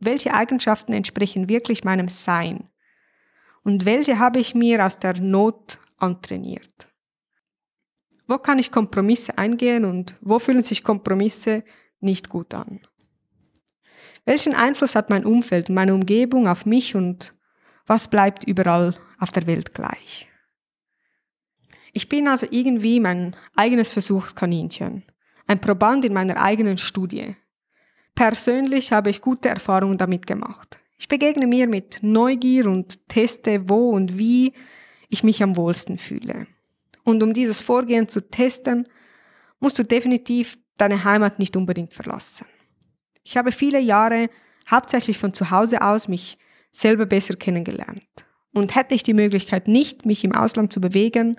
Welche 0.00 0.34
Eigenschaften 0.34 0.92
entsprechen 0.92 1.48
wirklich 1.48 1.84
meinem 1.84 2.08
Sein? 2.08 2.68
Und 3.62 3.84
welche 3.84 4.18
habe 4.18 4.40
ich 4.40 4.54
mir 4.54 4.84
aus 4.84 4.98
der 4.98 5.20
Not 5.20 5.78
antrainiert? 5.98 6.88
Wo 8.26 8.38
kann 8.38 8.58
ich 8.58 8.72
Kompromisse 8.72 9.36
eingehen 9.38 9.84
und 9.84 10.16
wo 10.20 10.38
fühlen 10.38 10.62
sich 10.62 10.82
Kompromisse 10.82 11.64
nicht 12.02 12.28
gut 12.28 12.54
an? 12.54 12.80
Welchen 14.24 14.54
Einfluss 14.54 14.94
hat 14.94 15.10
mein 15.10 15.24
Umfeld 15.24 15.68
meine 15.68 15.94
Umgebung 15.94 16.46
auf 16.46 16.64
mich 16.66 16.94
und 16.94 17.34
was 17.86 18.08
bleibt 18.08 18.44
überall 18.44 18.94
auf 19.18 19.32
der 19.32 19.46
Welt 19.46 19.74
gleich? 19.74 20.28
Ich 21.92 22.08
bin 22.08 22.28
also 22.28 22.46
irgendwie 22.50 23.00
mein 23.00 23.36
eigenes 23.56 23.92
Versuchskaninchen, 23.92 25.02
ein 25.46 25.60
Proband 25.60 26.04
in 26.04 26.14
meiner 26.14 26.40
eigenen 26.40 26.78
Studie. 26.78 27.36
Persönlich 28.14 28.92
habe 28.92 29.10
ich 29.10 29.20
gute 29.20 29.48
Erfahrungen 29.48 29.98
damit 29.98 30.26
gemacht. 30.26 30.78
Ich 30.96 31.08
begegne 31.08 31.46
mir 31.46 31.66
mit 31.66 31.98
Neugier 32.02 32.66
und 32.66 33.08
teste, 33.08 33.68
wo 33.68 33.90
und 33.90 34.18
wie 34.18 34.52
ich 35.08 35.24
mich 35.24 35.42
am 35.42 35.56
wohlsten 35.56 35.98
fühle. 35.98 36.46
Und 37.04 37.22
um 37.22 37.32
dieses 37.32 37.60
Vorgehen 37.60 38.08
zu 38.08 38.20
testen, 38.30 38.88
musst 39.58 39.78
du 39.78 39.84
definitiv 39.84 40.58
deine 40.76 41.04
Heimat 41.04 41.38
nicht 41.38 41.56
unbedingt 41.56 41.92
verlassen. 41.92 42.46
Ich 43.24 43.36
habe 43.36 43.52
viele 43.52 43.78
Jahre 43.80 44.30
hauptsächlich 44.70 45.18
von 45.18 45.32
zu 45.32 45.50
Hause 45.50 45.82
aus 45.82 46.08
mich 46.08 46.38
selber 46.70 47.06
besser 47.06 47.36
kennengelernt. 47.36 48.02
Und 48.52 48.74
hätte 48.74 48.94
ich 48.94 49.02
die 49.02 49.14
Möglichkeit 49.14 49.68
nicht, 49.68 50.04
mich 50.04 50.24
im 50.24 50.34
Ausland 50.34 50.72
zu 50.72 50.80
bewegen, 50.80 51.36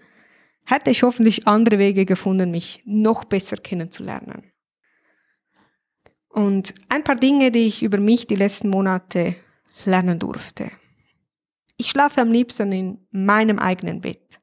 hätte 0.66 0.92
ich 0.92 1.04
hoffentlich 1.04 1.48
andere 1.48 1.78
Wege 1.78 2.06
gefunden, 2.06 2.52
mich 2.52 2.82
noch 2.86 3.24
besser 3.26 3.58
kennenzulernen. 3.58 4.52
Und 6.30 6.74
ein 6.90 7.04
paar 7.04 7.16
Dinge, 7.16 7.52
die 7.52 7.68
ich 7.68 7.84
über 7.84 8.00
mich 8.00 8.26
die 8.26 8.36
letzten 8.36 8.70
Monate 8.70 9.36
lernen 9.86 10.18
durfte. 10.18 10.72
Ich 11.78 11.90
schlafe 11.90 12.22
am 12.22 12.32
liebsten 12.32 12.72
in 12.72 13.08
meinem 13.12 13.60
eigenen 13.60 14.02
Bett. 14.02 14.40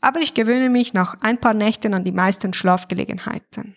Aber 0.00 0.20
ich 0.20 0.34
gewöhne 0.34 0.70
mich 0.70 0.94
nach 0.94 1.20
ein 1.20 1.38
paar 1.38 1.54
Nächten 1.54 1.92
an 1.92 2.04
die 2.04 2.12
meisten 2.12 2.52
Schlafgelegenheiten. 2.52 3.76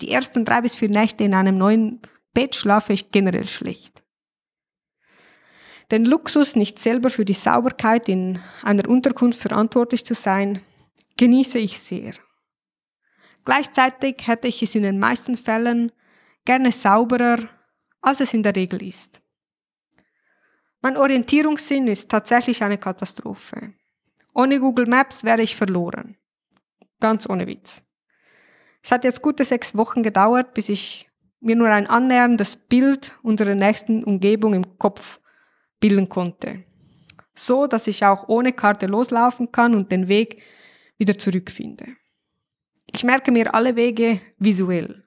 Die 0.00 0.10
ersten 0.10 0.44
drei 0.44 0.60
bis 0.60 0.76
vier 0.76 0.90
Nächte 0.90 1.24
in 1.24 1.34
einem 1.34 1.58
neuen 1.58 2.00
Bett 2.32 2.54
schlafe 2.54 2.92
ich 2.92 3.10
generell 3.10 3.46
schlecht. 3.46 4.02
Den 5.90 6.04
Luxus, 6.04 6.54
nicht 6.54 6.78
selber 6.78 7.10
für 7.10 7.24
die 7.24 7.34
Sauberkeit 7.34 8.08
in 8.08 8.38
einer 8.62 8.88
Unterkunft 8.88 9.40
verantwortlich 9.40 10.04
zu 10.04 10.14
sein, 10.14 10.62
genieße 11.16 11.58
ich 11.58 11.80
sehr. 11.80 12.14
Gleichzeitig 13.44 14.26
hätte 14.26 14.46
ich 14.46 14.62
es 14.62 14.74
in 14.74 14.82
den 14.82 14.98
meisten 14.98 15.36
Fällen 15.36 15.90
gerne 16.44 16.70
sauberer, 16.70 17.48
als 18.00 18.20
es 18.20 18.32
in 18.32 18.42
der 18.42 18.54
Regel 18.54 18.82
ist. 18.82 19.20
Mein 20.80 20.96
Orientierungssinn 20.96 21.88
ist 21.88 22.08
tatsächlich 22.08 22.62
eine 22.62 22.78
Katastrophe. 22.78 23.74
Ohne 24.34 24.60
Google 24.60 24.86
Maps 24.86 25.24
wäre 25.24 25.42
ich 25.42 25.56
verloren. 25.56 26.16
Ganz 27.00 27.28
ohne 27.28 27.46
Witz. 27.46 27.82
Es 28.82 28.90
hat 28.90 29.04
jetzt 29.04 29.22
gute 29.22 29.44
sechs 29.44 29.74
Wochen 29.76 30.02
gedauert, 30.02 30.54
bis 30.54 30.68
ich 30.68 31.10
mir 31.40 31.56
nur 31.56 31.68
ein 31.68 31.86
annäherndes 31.86 32.56
Bild 32.56 33.18
unserer 33.22 33.54
nächsten 33.54 34.04
Umgebung 34.04 34.54
im 34.54 34.78
Kopf 34.78 35.20
bilden 35.80 36.08
konnte. 36.08 36.64
So, 37.34 37.66
dass 37.66 37.86
ich 37.86 38.04
auch 38.04 38.28
ohne 38.28 38.52
Karte 38.52 38.86
loslaufen 38.86 39.50
kann 39.50 39.74
und 39.74 39.90
den 39.90 40.08
Weg 40.08 40.42
wieder 40.98 41.16
zurückfinde. 41.16 41.86
Ich 42.92 43.04
merke 43.04 43.32
mir 43.32 43.54
alle 43.54 43.76
Wege 43.76 44.20
visuell. 44.38 45.04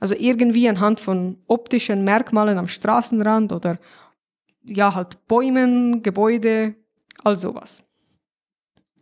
Also 0.00 0.14
irgendwie 0.14 0.68
anhand 0.68 1.00
von 1.00 1.42
optischen 1.46 2.04
Merkmalen 2.04 2.56
am 2.56 2.68
Straßenrand 2.68 3.52
oder 3.52 3.78
ja, 4.62 4.94
halt 4.94 5.26
Bäumen, 5.26 6.02
Gebäude, 6.02 6.74
all 7.24 7.36
sowas. 7.36 7.82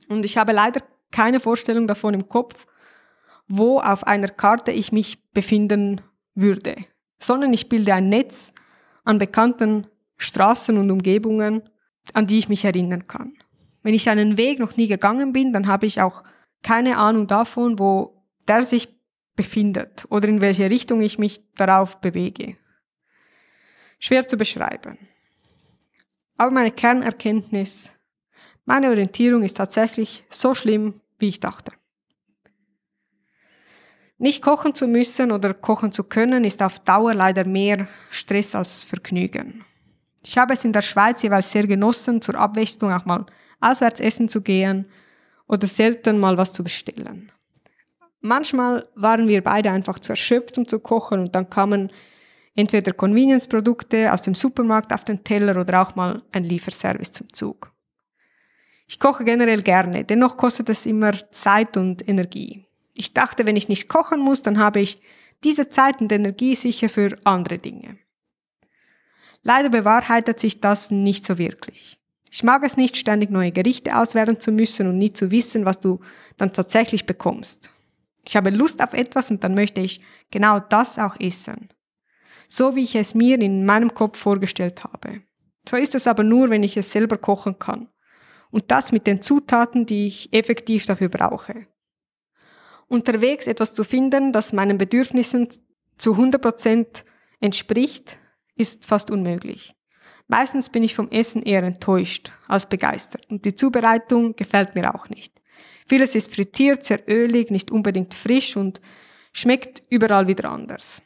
Und 0.08 0.24
ich 0.24 0.38
habe 0.38 0.52
leider 0.52 0.80
keine 1.10 1.38
Vorstellung 1.38 1.86
davon 1.86 2.14
im 2.14 2.28
Kopf, 2.28 2.66
wo 3.48 3.80
auf 3.80 4.06
einer 4.06 4.28
Karte 4.28 4.72
ich 4.72 4.92
mich 4.92 5.30
befinden 5.30 6.00
würde, 6.34 6.76
sondern 7.18 7.52
ich 7.52 7.68
bilde 7.68 7.94
ein 7.94 8.08
Netz 8.08 8.52
an 9.04 9.18
bekannten 9.18 9.86
Straßen 10.16 10.76
und 10.76 10.90
Umgebungen, 10.90 11.62
an 12.12 12.26
die 12.26 12.38
ich 12.38 12.48
mich 12.48 12.64
erinnern 12.64 13.06
kann. 13.06 13.34
Wenn 13.82 13.94
ich 13.94 14.08
einen 14.08 14.36
Weg 14.36 14.58
noch 14.58 14.76
nie 14.76 14.88
gegangen 14.88 15.32
bin, 15.32 15.52
dann 15.52 15.66
habe 15.66 15.86
ich 15.86 16.00
auch 16.00 16.24
keine 16.62 16.98
Ahnung 16.98 17.26
davon, 17.26 17.78
wo 17.78 18.24
der 18.48 18.62
sich 18.62 18.88
befindet 19.36 20.06
oder 20.08 20.28
in 20.28 20.40
welche 20.40 20.70
Richtung 20.70 21.00
ich 21.02 21.18
mich 21.18 21.40
darauf 21.54 22.00
bewege. 22.00 22.56
Schwer 23.98 24.26
zu 24.26 24.36
beschreiben. 24.36 24.98
Aber 26.36 26.50
meine 26.50 26.72
Kernerkenntnis, 26.72 27.92
meine 28.64 28.88
Orientierung 28.88 29.42
ist 29.42 29.56
tatsächlich 29.56 30.24
so 30.28 30.54
schlimm, 30.54 31.00
wie 31.18 31.28
ich 31.28 31.40
dachte. 31.40 31.72
Nicht 34.18 34.42
kochen 34.42 34.74
zu 34.74 34.86
müssen 34.86 35.30
oder 35.30 35.52
kochen 35.52 35.92
zu 35.92 36.04
können 36.04 36.44
ist 36.44 36.62
auf 36.62 36.78
Dauer 36.78 37.12
leider 37.12 37.46
mehr 37.46 37.86
Stress 38.10 38.54
als 38.54 38.82
Vergnügen. 38.82 39.64
Ich 40.22 40.38
habe 40.38 40.54
es 40.54 40.64
in 40.64 40.72
der 40.72 40.82
Schweiz 40.82 41.22
jeweils 41.22 41.52
sehr 41.52 41.66
genossen, 41.66 42.22
zur 42.22 42.36
Abwechslung 42.36 42.92
auch 42.92 43.04
mal 43.04 43.26
auswärts 43.60 44.00
essen 44.00 44.28
zu 44.28 44.40
gehen 44.40 44.86
oder 45.46 45.66
selten 45.66 46.18
mal 46.18 46.36
was 46.36 46.52
zu 46.52 46.64
bestellen. 46.64 47.30
Manchmal 48.20 48.88
waren 48.94 49.28
wir 49.28 49.44
beide 49.44 49.70
einfach 49.70 49.98
zu 49.98 50.12
erschöpft, 50.12 50.58
um 50.58 50.66
zu 50.66 50.80
kochen 50.80 51.20
und 51.20 51.34
dann 51.34 51.48
kamen 51.50 51.92
entweder 52.56 52.92
Convenience-Produkte 52.92 54.12
aus 54.12 54.22
dem 54.22 54.34
Supermarkt 54.34 54.92
auf 54.92 55.04
den 55.04 55.22
Teller 55.22 55.60
oder 55.60 55.82
auch 55.82 55.94
mal 55.94 56.22
ein 56.32 56.44
Lieferservice 56.44 57.12
zum 57.12 57.32
Zug. 57.32 57.70
Ich 58.88 58.98
koche 58.98 59.24
generell 59.24 59.62
gerne, 59.62 60.04
dennoch 60.04 60.36
kostet 60.36 60.70
es 60.70 60.86
immer 60.86 61.12
Zeit 61.30 61.76
und 61.76 62.08
Energie. 62.08 62.65
Ich 62.96 63.14
dachte, 63.14 63.46
wenn 63.46 63.56
ich 63.56 63.68
nicht 63.68 63.88
kochen 63.88 64.20
muss, 64.20 64.42
dann 64.42 64.58
habe 64.58 64.80
ich 64.80 65.00
diese 65.44 65.68
Zeit 65.68 66.00
und 66.00 66.10
Energie 66.12 66.54
sicher 66.54 66.88
für 66.88 67.18
andere 67.24 67.58
Dinge. 67.58 67.98
Leider 69.42 69.68
bewahrheitet 69.68 70.40
sich 70.40 70.60
das 70.60 70.90
nicht 70.90 71.24
so 71.24 71.38
wirklich. 71.38 72.00
Ich 72.30 72.42
mag 72.42 72.64
es 72.64 72.76
nicht, 72.76 72.96
ständig 72.96 73.30
neue 73.30 73.52
Gerichte 73.52 73.96
auswählen 73.96 74.40
zu 74.40 74.50
müssen 74.50 74.88
und 74.88 74.98
nie 74.98 75.12
zu 75.12 75.30
wissen, 75.30 75.64
was 75.64 75.80
du 75.80 76.00
dann 76.36 76.52
tatsächlich 76.52 77.06
bekommst. 77.06 77.72
Ich 78.26 78.36
habe 78.36 78.50
Lust 78.50 78.82
auf 78.82 78.92
etwas 78.92 79.30
und 79.30 79.44
dann 79.44 79.54
möchte 79.54 79.80
ich 79.80 80.00
genau 80.30 80.58
das 80.58 80.98
auch 80.98 81.18
essen 81.20 81.70
so 82.48 82.76
wie 82.76 82.82
ich 82.82 82.94
es 82.94 83.14
mir 83.14 83.40
in 83.40 83.64
meinem 83.64 83.92
Kopf 83.94 84.18
vorgestellt 84.18 84.84
habe. 84.84 85.22
So 85.68 85.76
ist 85.76 85.94
es 85.94 86.06
aber 86.06 86.22
nur, 86.22 86.50
wenn 86.50 86.62
ich 86.62 86.76
es 86.76 86.92
selber 86.92 87.18
kochen 87.18 87.58
kann. 87.58 87.88
Und 88.50 88.70
das 88.70 88.92
mit 88.92 89.06
den 89.06 89.20
Zutaten, 89.20 89.86
die 89.86 90.06
ich 90.06 90.32
effektiv 90.32 90.86
dafür 90.86 91.08
brauche. 91.08 91.66
Unterwegs 92.88 93.46
etwas 93.46 93.74
zu 93.74 93.84
finden, 93.84 94.32
das 94.32 94.52
meinen 94.52 94.78
Bedürfnissen 94.78 95.48
zu 95.98 96.14
100% 96.14 97.04
entspricht, 97.40 98.18
ist 98.54 98.86
fast 98.86 99.10
unmöglich. 99.10 99.74
Meistens 100.28 100.70
bin 100.70 100.82
ich 100.82 100.94
vom 100.94 101.10
Essen 101.10 101.42
eher 101.42 101.62
enttäuscht 101.62 102.32
als 102.48 102.66
begeistert 102.66 103.26
und 103.30 103.44
die 103.44 103.54
Zubereitung 103.54 104.34
gefällt 104.34 104.74
mir 104.74 104.94
auch 104.94 105.08
nicht. 105.08 105.40
Vieles 105.86 106.14
ist 106.16 106.34
frittiert, 106.34 106.84
sehr 106.84 107.08
ölig, 107.08 107.50
nicht 107.50 107.70
unbedingt 107.70 108.12
frisch 108.12 108.56
und 108.56 108.80
schmeckt 109.32 109.84
überall 109.88 110.26
wieder 110.26 110.50
anders. 110.50 111.00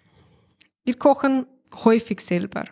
Wir 0.84 0.94
kochen 0.94 1.46
häufig 1.84 2.20
selber. 2.20 2.64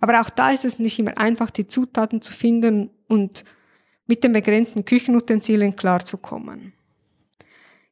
Aber 0.00 0.20
auch 0.20 0.30
da 0.30 0.50
ist 0.50 0.64
es 0.64 0.78
nicht 0.78 0.98
immer 0.98 1.16
einfach, 1.18 1.50
die 1.50 1.66
Zutaten 1.66 2.20
zu 2.20 2.32
finden 2.32 2.90
und 3.06 3.44
mit 4.06 4.24
den 4.24 4.32
begrenzten 4.32 4.84
Küchenutensilien 4.84 5.76
klarzukommen. 5.76 6.72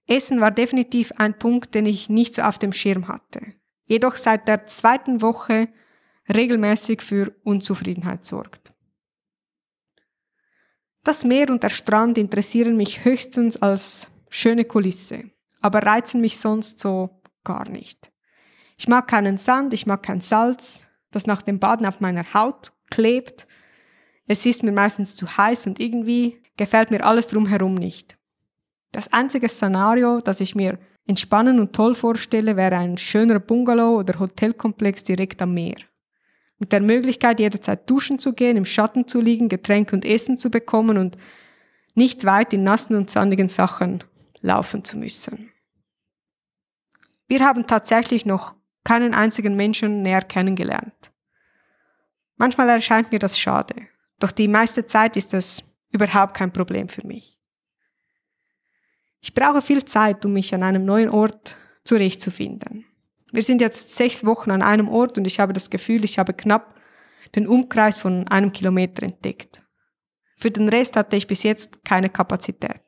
Essen 0.09 0.40
war 0.40 0.51
definitiv 0.51 1.12
ein 1.18 1.38
Punkt, 1.38 1.75
den 1.75 1.87
ich 1.87 2.09
nicht 2.09 2.35
so 2.35 2.42
auf 2.42 2.59
dem 2.59 2.73
Schirm 2.73 3.09
hatte. 3.09 3.55
Jedoch 3.85 4.16
seit 4.16 4.49
der 4.49 4.66
zweiten 4.66 5.23
Woche 5.23 5.68
regelmäßig 6.33 7.03
für 7.03 7.35
Unzufriedenheit 7.44 8.25
sorgt. 8.25 8.75
Das 11.05 11.25
Meer 11.25 11.51
und 11.51 11.62
der 11.62 11.71
Strand 11.71 12.18
interessieren 12.18 12.77
mich 12.77 13.05
höchstens 13.05 13.57
als 13.62 14.11
schöne 14.29 14.64
Kulisse, 14.64 15.31
aber 15.61 15.83
reizen 15.83 16.21
mich 16.21 16.38
sonst 16.38 16.81
so 16.81 17.23
gar 17.44 17.68
nicht. 17.68 18.11
Ich 18.77 18.88
mag 18.88 19.09
keinen 19.09 19.38
Sand, 19.38 19.73
ich 19.73 19.87
mag 19.87 20.03
kein 20.03 20.21
Salz, 20.21 20.87
das 21.11 21.27
nach 21.27 21.42
dem 21.42 21.59
Baden 21.59 21.87
auf 21.87 22.01
meiner 22.01 22.35
Haut 22.35 22.73
klebt. 22.90 23.47
Es 24.27 24.44
ist 24.44 24.62
mir 24.62 24.73
meistens 24.73 25.16
zu 25.16 25.37
heiß 25.37 25.66
und 25.66 25.81
irgendwie 25.81 26.42
gefällt 26.57 26.90
mir 26.90 27.05
alles 27.05 27.29
drumherum 27.29 27.75
nicht. 27.75 28.18
Das 28.92 29.12
einzige 29.12 29.48
Szenario, 29.48 30.20
das 30.20 30.40
ich 30.40 30.55
mir 30.55 30.79
entspannen 31.07 31.61
und 31.61 31.74
toll 31.74 31.94
vorstelle, 31.94 32.57
wäre 32.57 32.77
ein 32.77 32.98
schöner 32.98 33.38
Bungalow 33.38 33.98
oder 33.98 34.18
Hotelkomplex 34.18 35.05
direkt 35.05 35.42
am 35.42 35.55
Meer 35.55 35.77
mit 36.59 36.72
der 36.72 36.81
Möglichkeit, 36.81 37.40
jederzeit 37.40 37.88
duschen 37.88 38.18
zu 38.18 38.33
gehen, 38.33 38.57
im 38.57 38.64
Schatten 38.64 39.07
zu 39.07 39.20
liegen, 39.20 39.48
Getränke 39.48 39.94
und 39.94 40.05
Essen 40.05 40.37
zu 40.37 40.51
bekommen 40.51 40.98
und 40.98 41.16
nicht 41.94 42.24
weit 42.24 42.53
in 42.53 42.64
nassen 42.64 42.96
und 42.96 43.11
sandigen 43.11 43.48
Sachen 43.48 44.05
laufen 44.40 44.85
zu 44.85 44.98
müssen. 44.98 45.51
Wir 47.27 47.40
haben 47.40 47.66
tatsächlich 47.66 48.27
noch 48.27 48.57
keinen 48.85 49.14
einzigen 49.14 49.55
Menschen 49.55 50.03
näher 50.03 50.22
kennengelernt. 50.22 51.12
Manchmal 52.37 52.68
erscheint 52.68 53.12
mir 53.12 53.18
das 53.18 53.38
schade, 53.38 53.74
doch 54.18 54.33
die 54.33 54.48
meiste 54.48 54.87
Zeit 54.87 55.16
ist 55.16 55.33
das 55.33 55.62
überhaupt 55.90 56.35
kein 56.35 56.53
Problem 56.53 56.88
für 56.88 57.07
mich. 57.07 57.38
Ich 59.21 59.35
brauche 59.35 59.63
viel 59.63 59.85
Zeit, 59.85 60.25
um 60.25 60.33
mich 60.33 60.55
an 60.55 60.63
einem 60.63 60.85
neuen 60.85 61.11
Ort 61.11 61.57
zurechtzufinden. 61.85 62.85
Wir 63.33 63.43
sind 63.43 63.61
jetzt 63.61 63.97
sechs 63.97 64.25
Wochen 64.25 64.51
an 64.51 64.63
einem 64.63 64.89
Ort 64.89 65.19
und 65.19 65.27
ich 65.27 65.41
habe 65.41 65.53
das 65.53 65.71
Gefühl, 65.71 66.05
ich 66.05 66.19
habe 66.19 66.33
knapp 66.33 66.75
den 67.35 67.47
Umkreis 67.47 67.99
von 67.99 68.27
einem 68.29 68.53
Kilometer 68.53 69.03
entdeckt. 69.03 69.63
Für 70.37 70.51
den 70.51 70.69
Rest 70.69 70.97
hatte 70.97 71.17
ich 71.17 71.27
bis 71.27 71.43
jetzt 71.43 71.85
keine 71.85 72.09
Kapazität. 72.09 72.83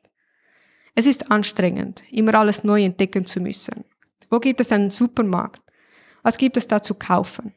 Es 0.95 1.05
ist 1.05 1.31
anstrengend, 1.31 2.03
immer 2.09 2.35
alles 2.35 2.63
neu 2.63 2.83
entdecken 2.83 3.25
zu 3.25 3.39
müssen. 3.39 3.85
Wo 4.29 4.39
gibt 4.39 4.61
es 4.61 4.71
einen 4.71 4.89
Supermarkt? 4.89 5.61
Was 6.23 6.37
gibt 6.37 6.57
es 6.57 6.67
da 6.67 6.81
zu 6.81 6.95
kaufen? 6.95 7.53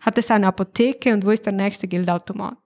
Hat 0.00 0.18
es 0.18 0.30
eine 0.30 0.46
Apotheke 0.46 1.12
und 1.12 1.24
wo 1.24 1.30
ist 1.30 1.46
der 1.46 1.52
nächste 1.52 1.88
Geldautomat? 1.88 2.58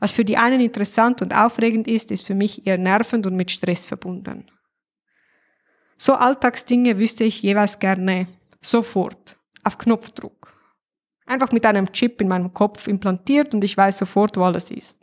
Was 0.00 0.12
für 0.12 0.24
die 0.24 0.36
einen 0.36 0.60
interessant 0.60 1.22
und 1.22 1.34
aufregend 1.34 1.88
ist, 1.88 2.10
ist 2.10 2.26
für 2.26 2.34
mich 2.34 2.66
eher 2.66 2.78
nervend 2.78 3.26
und 3.26 3.36
mit 3.36 3.50
Stress 3.50 3.86
verbunden. 3.86 4.46
So 6.04 6.14
Alltagsdinge 6.14 6.98
wüsste 6.98 7.22
ich 7.22 7.42
jeweils 7.42 7.78
gerne 7.78 8.26
Sofort. 8.60 9.38
Auf 9.62 9.78
Knopfdruck. 9.78 10.52
Einfach 11.26 11.52
mit 11.52 11.64
einem 11.64 11.92
Chip 11.92 12.20
in 12.20 12.26
meinem 12.26 12.52
Kopf 12.52 12.88
implantiert 12.88 13.54
und 13.54 13.62
ich 13.62 13.76
weiß 13.76 13.98
sofort, 13.98 14.36
wo 14.36 14.42
alles 14.42 14.72
ist. 14.72 14.98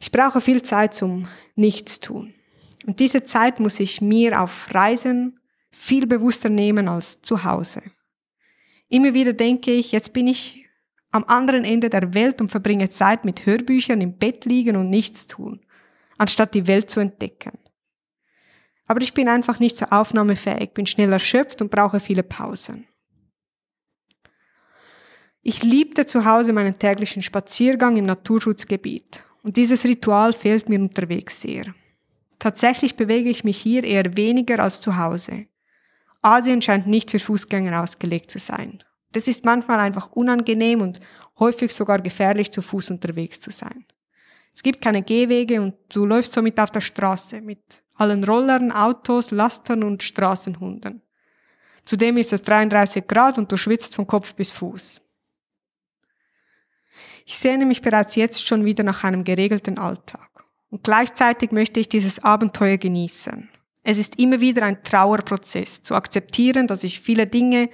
Ich 0.00 0.12
brauche 0.12 0.40
viel 0.40 0.62
Zeit 0.62 0.94
zum 0.94 1.26
Nichtstun. 1.56 2.34
Und 2.86 3.00
diese 3.00 3.24
Zeit 3.24 3.58
muss 3.58 3.80
ich 3.80 4.00
mir 4.00 4.40
auf 4.40 4.72
Reisen 4.72 5.40
viel 5.72 6.06
bewusster 6.06 6.48
nehmen 6.48 6.86
als 6.86 7.20
zu 7.20 7.42
Hause. 7.42 7.82
Immer 8.88 9.12
wieder 9.12 9.32
denke 9.32 9.72
ich, 9.72 9.90
jetzt 9.90 10.12
bin 10.12 10.28
ich 10.28 10.66
am 11.10 11.24
anderen 11.24 11.64
Ende 11.64 11.90
der 11.90 12.14
Welt 12.14 12.40
und 12.40 12.46
verbringe 12.46 12.90
Zeit 12.90 13.24
mit 13.24 13.44
Hörbüchern 13.44 14.00
im 14.00 14.18
Bett 14.18 14.44
liegen 14.44 14.76
und 14.76 14.88
nichts 14.88 15.26
tun, 15.26 15.66
anstatt 16.16 16.54
die 16.54 16.68
Welt 16.68 16.90
zu 16.90 17.00
entdecken. 17.00 17.58
Aber 18.86 19.00
ich 19.00 19.14
bin 19.14 19.28
einfach 19.28 19.60
nicht 19.60 19.76
so 19.76 19.86
aufnahmefähig, 19.86 20.72
bin 20.74 20.86
schnell 20.86 21.12
erschöpft 21.12 21.62
und 21.62 21.70
brauche 21.70 22.00
viele 22.00 22.22
Pausen. 22.22 22.86
Ich 25.42 25.62
liebte 25.62 26.06
zu 26.06 26.24
Hause 26.24 26.52
meinen 26.52 26.78
täglichen 26.78 27.22
Spaziergang 27.22 27.96
im 27.96 28.06
Naturschutzgebiet 28.06 29.24
und 29.42 29.56
dieses 29.58 29.84
Ritual 29.84 30.32
fehlt 30.32 30.68
mir 30.68 30.80
unterwegs 30.80 31.40
sehr. 31.40 31.74
Tatsächlich 32.38 32.96
bewege 32.96 33.28
ich 33.28 33.44
mich 33.44 33.58
hier 33.58 33.84
eher 33.84 34.16
weniger 34.16 34.58
als 34.58 34.80
zu 34.80 34.96
Hause. 34.96 35.46
Asien 36.22 36.62
scheint 36.62 36.86
nicht 36.86 37.10
für 37.10 37.18
Fußgänger 37.18 37.82
ausgelegt 37.82 38.30
zu 38.30 38.38
sein. 38.38 38.82
Das 39.12 39.28
ist 39.28 39.44
manchmal 39.44 39.80
einfach 39.80 40.12
unangenehm 40.12 40.80
und 40.80 41.00
häufig 41.38 41.72
sogar 41.72 42.00
gefährlich 42.00 42.50
zu 42.50 42.62
Fuß 42.62 42.90
unterwegs 42.90 43.40
zu 43.40 43.50
sein. 43.50 43.84
Es 44.52 44.62
gibt 44.62 44.80
keine 44.80 45.02
Gehwege 45.02 45.60
und 45.60 45.74
du 45.90 46.06
läufst 46.06 46.32
somit 46.32 46.58
auf 46.58 46.70
der 46.70 46.80
Straße 46.80 47.42
mit 47.42 47.83
allen 47.94 48.24
Rollern, 48.24 48.72
Autos, 48.72 49.30
Lastern 49.30 49.84
und 49.84 50.02
Straßenhunden. 50.02 51.02
Zudem 51.82 52.16
ist 52.16 52.32
es 52.32 52.42
33 52.42 53.06
Grad 53.06 53.38
und 53.38 53.50
du 53.52 53.56
schwitzt 53.56 53.94
von 53.94 54.06
Kopf 54.06 54.34
bis 54.34 54.50
Fuß. 54.50 55.00
Ich 57.26 57.38
sehne 57.38 57.66
mich 57.66 57.82
bereits 57.82 58.16
jetzt 58.16 58.46
schon 58.46 58.64
wieder 58.64 58.84
nach 58.84 59.04
einem 59.04 59.24
geregelten 59.24 59.78
Alltag. 59.78 60.30
Und 60.70 60.82
gleichzeitig 60.82 61.52
möchte 61.52 61.80
ich 61.80 61.88
dieses 61.88 62.22
Abenteuer 62.22 62.78
genießen. 62.78 63.48
Es 63.82 63.98
ist 63.98 64.18
immer 64.18 64.40
wieder 64.40 64.62
ein 64.64 64.82
Trauerprozess, 64.82 65.82
zu 65.82 65.94
akzeptieren, 65.94 66.66
dass 66.66 66.84
ich 66.84 67.00
viele 67.00 67.26
Dinge 67.26 67.68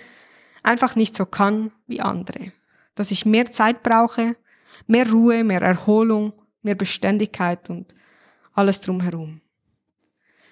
einfach 0.62 0.96
nicht 0.96 1.16
so 1.16 1.24
kann 1.24 1.72
wie 1.87 2.00
andere. 2.00 2.52
Dass 2.94 3.11
ich 3.11 3.24
mehr 3.24 3.50
Zeit 3.50 3.83
brauche, 3.83 4.37
mehr 4.87 5.11
Ruhe, 5.11 5.44
mehr 5.44 5.62
Erholung, 5.62 6.33
mehr 6.62 6.74
Beständigkeit 6.74 7.70
und 7.70 7.94
alles 8.52 8.80
drumherum 8.80 9.40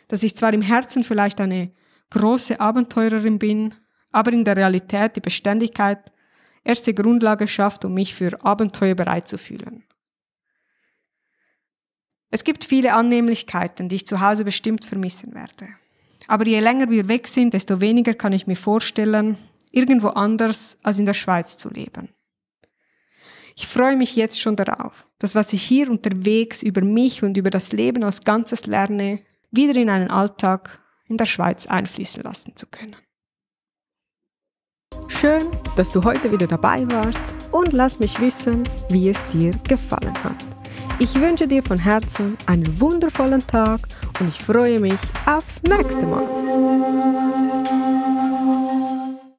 dass 0.09 0.23
ich 0.23 0.37
zwar 0.37 0.53
im 0.53 0.63
Herzen 0.63 1.05
vielleicht 1.05 1.41
eine 1.41 1.73
große 2.11 2.61
Abenteurerin 2.61 3.39
bin, 3.39 3.75
aber 4.11 4.33
in 4.33 4.45
der 4.45 4.57
Realität 4.57 5.17
die 5.17 5.21
Beständigkeit 5.21 6.13
erste 6.65 6.95
Grundlage 6.95 7.47
schafft, 7.47 7.85
um 7.85 7.95
mich 7.95 8.15
für 8.15 8.45
Abenteuer 8.45 8.95
bereit 8.95 9.29
zu 9.29 9.39
fühlen. 9.39 9.85
Es 12.31 12.45
gibt 12.45 12.65
viele 12.65 12.93
Annehmlichkeiten, 12.93 13.89
die 13.89 13.97
ich 13.97 14.07
zu 14.07 14.21
Hause 14.21 14.45
bestimmt 14.45 14.85
vermissen 14.85 15.35
werde. 15.35 15.69
Aber 16.27 16.47
je 16.47 16.61
länger 16.61 16.91
wir 16.91 17.09
weg 17.09 17.27
sind, 17.27 17.55
desto 17.55 17.81
weniger 17.81 18.13
kann 18.13 18.33
ich 18.33 18.47
mir 18.47 18.57
vorstellen, 18.57 19.39
irgendwo 19.71 20.09
anders 20.09 20.77
als 20.83 20.99
in 20.99 21.07
der 21.07 21.15
Schweiz 21.15 21.57
zu 21.57 21.71
leben. 21.71 22.11
Ich 23.57 23.67
freue 23.67 23.97
mich 23.97 24.15
jetzt 24.15 24.41
schon 24.41 24.57
darauf, 24.57 25.07
dass 25.19 25.35
was 25.35 25.53
ich 25.53 25.63
hier 25.63 25.91
unterwegs 25.91 26.63
über 26.63 26.83
mich 26.83 27.23
und 27.23 27.37
über 27.37 27.51
das 27.51 27.73
Leben 27.73 28.05
als 28.05 28.21
Ganzes 28.21 28.67
lerne, 28.67 29.21
wieder 29.51 29.77
in 29.77 29.91
einen 29.91 30.11
Alltag 30.11 30.81
in 31.07 31.17
der 31.17 31.27
Schweiz 31.27 31.67
einfließen 31.67 32.23
lassen 32.23 32.55
zu 32.57 32.67
können. 32.67 32.97
Schön, 35.09 35.43
dass 35.77 35.93
du 35.93 36.05
heute 36.05 36.31
wieder 36.31 36.47
dabei 36.47 36.89
warst 36.91 37.21
und 37.51 37.73
lass 37.73 37.99
mich 37.99 38.21
wissen, 38.21 38.63
wie 38.91 39.09
es 39.09 39.25
dir 39.27 39.53
gefallen 39.69 40.15
hat. 40.23 40.47
Ich 41.01 41.15
wünsche 41.15 41.47
dir 41.47 41.63
von 41.63 41.79
Herzen 41.79 42.37
einen 42.47 42.81
wundervollen 42.81 43.47
Tag 43.47 43.81
und 44.21 44.29
ich 44.29 44.43
freue 44.43 44.81
mich 44.81 44.99
aufs 45.27 45.63
nächste 45.63 46.07
Mal. 46.07 47.48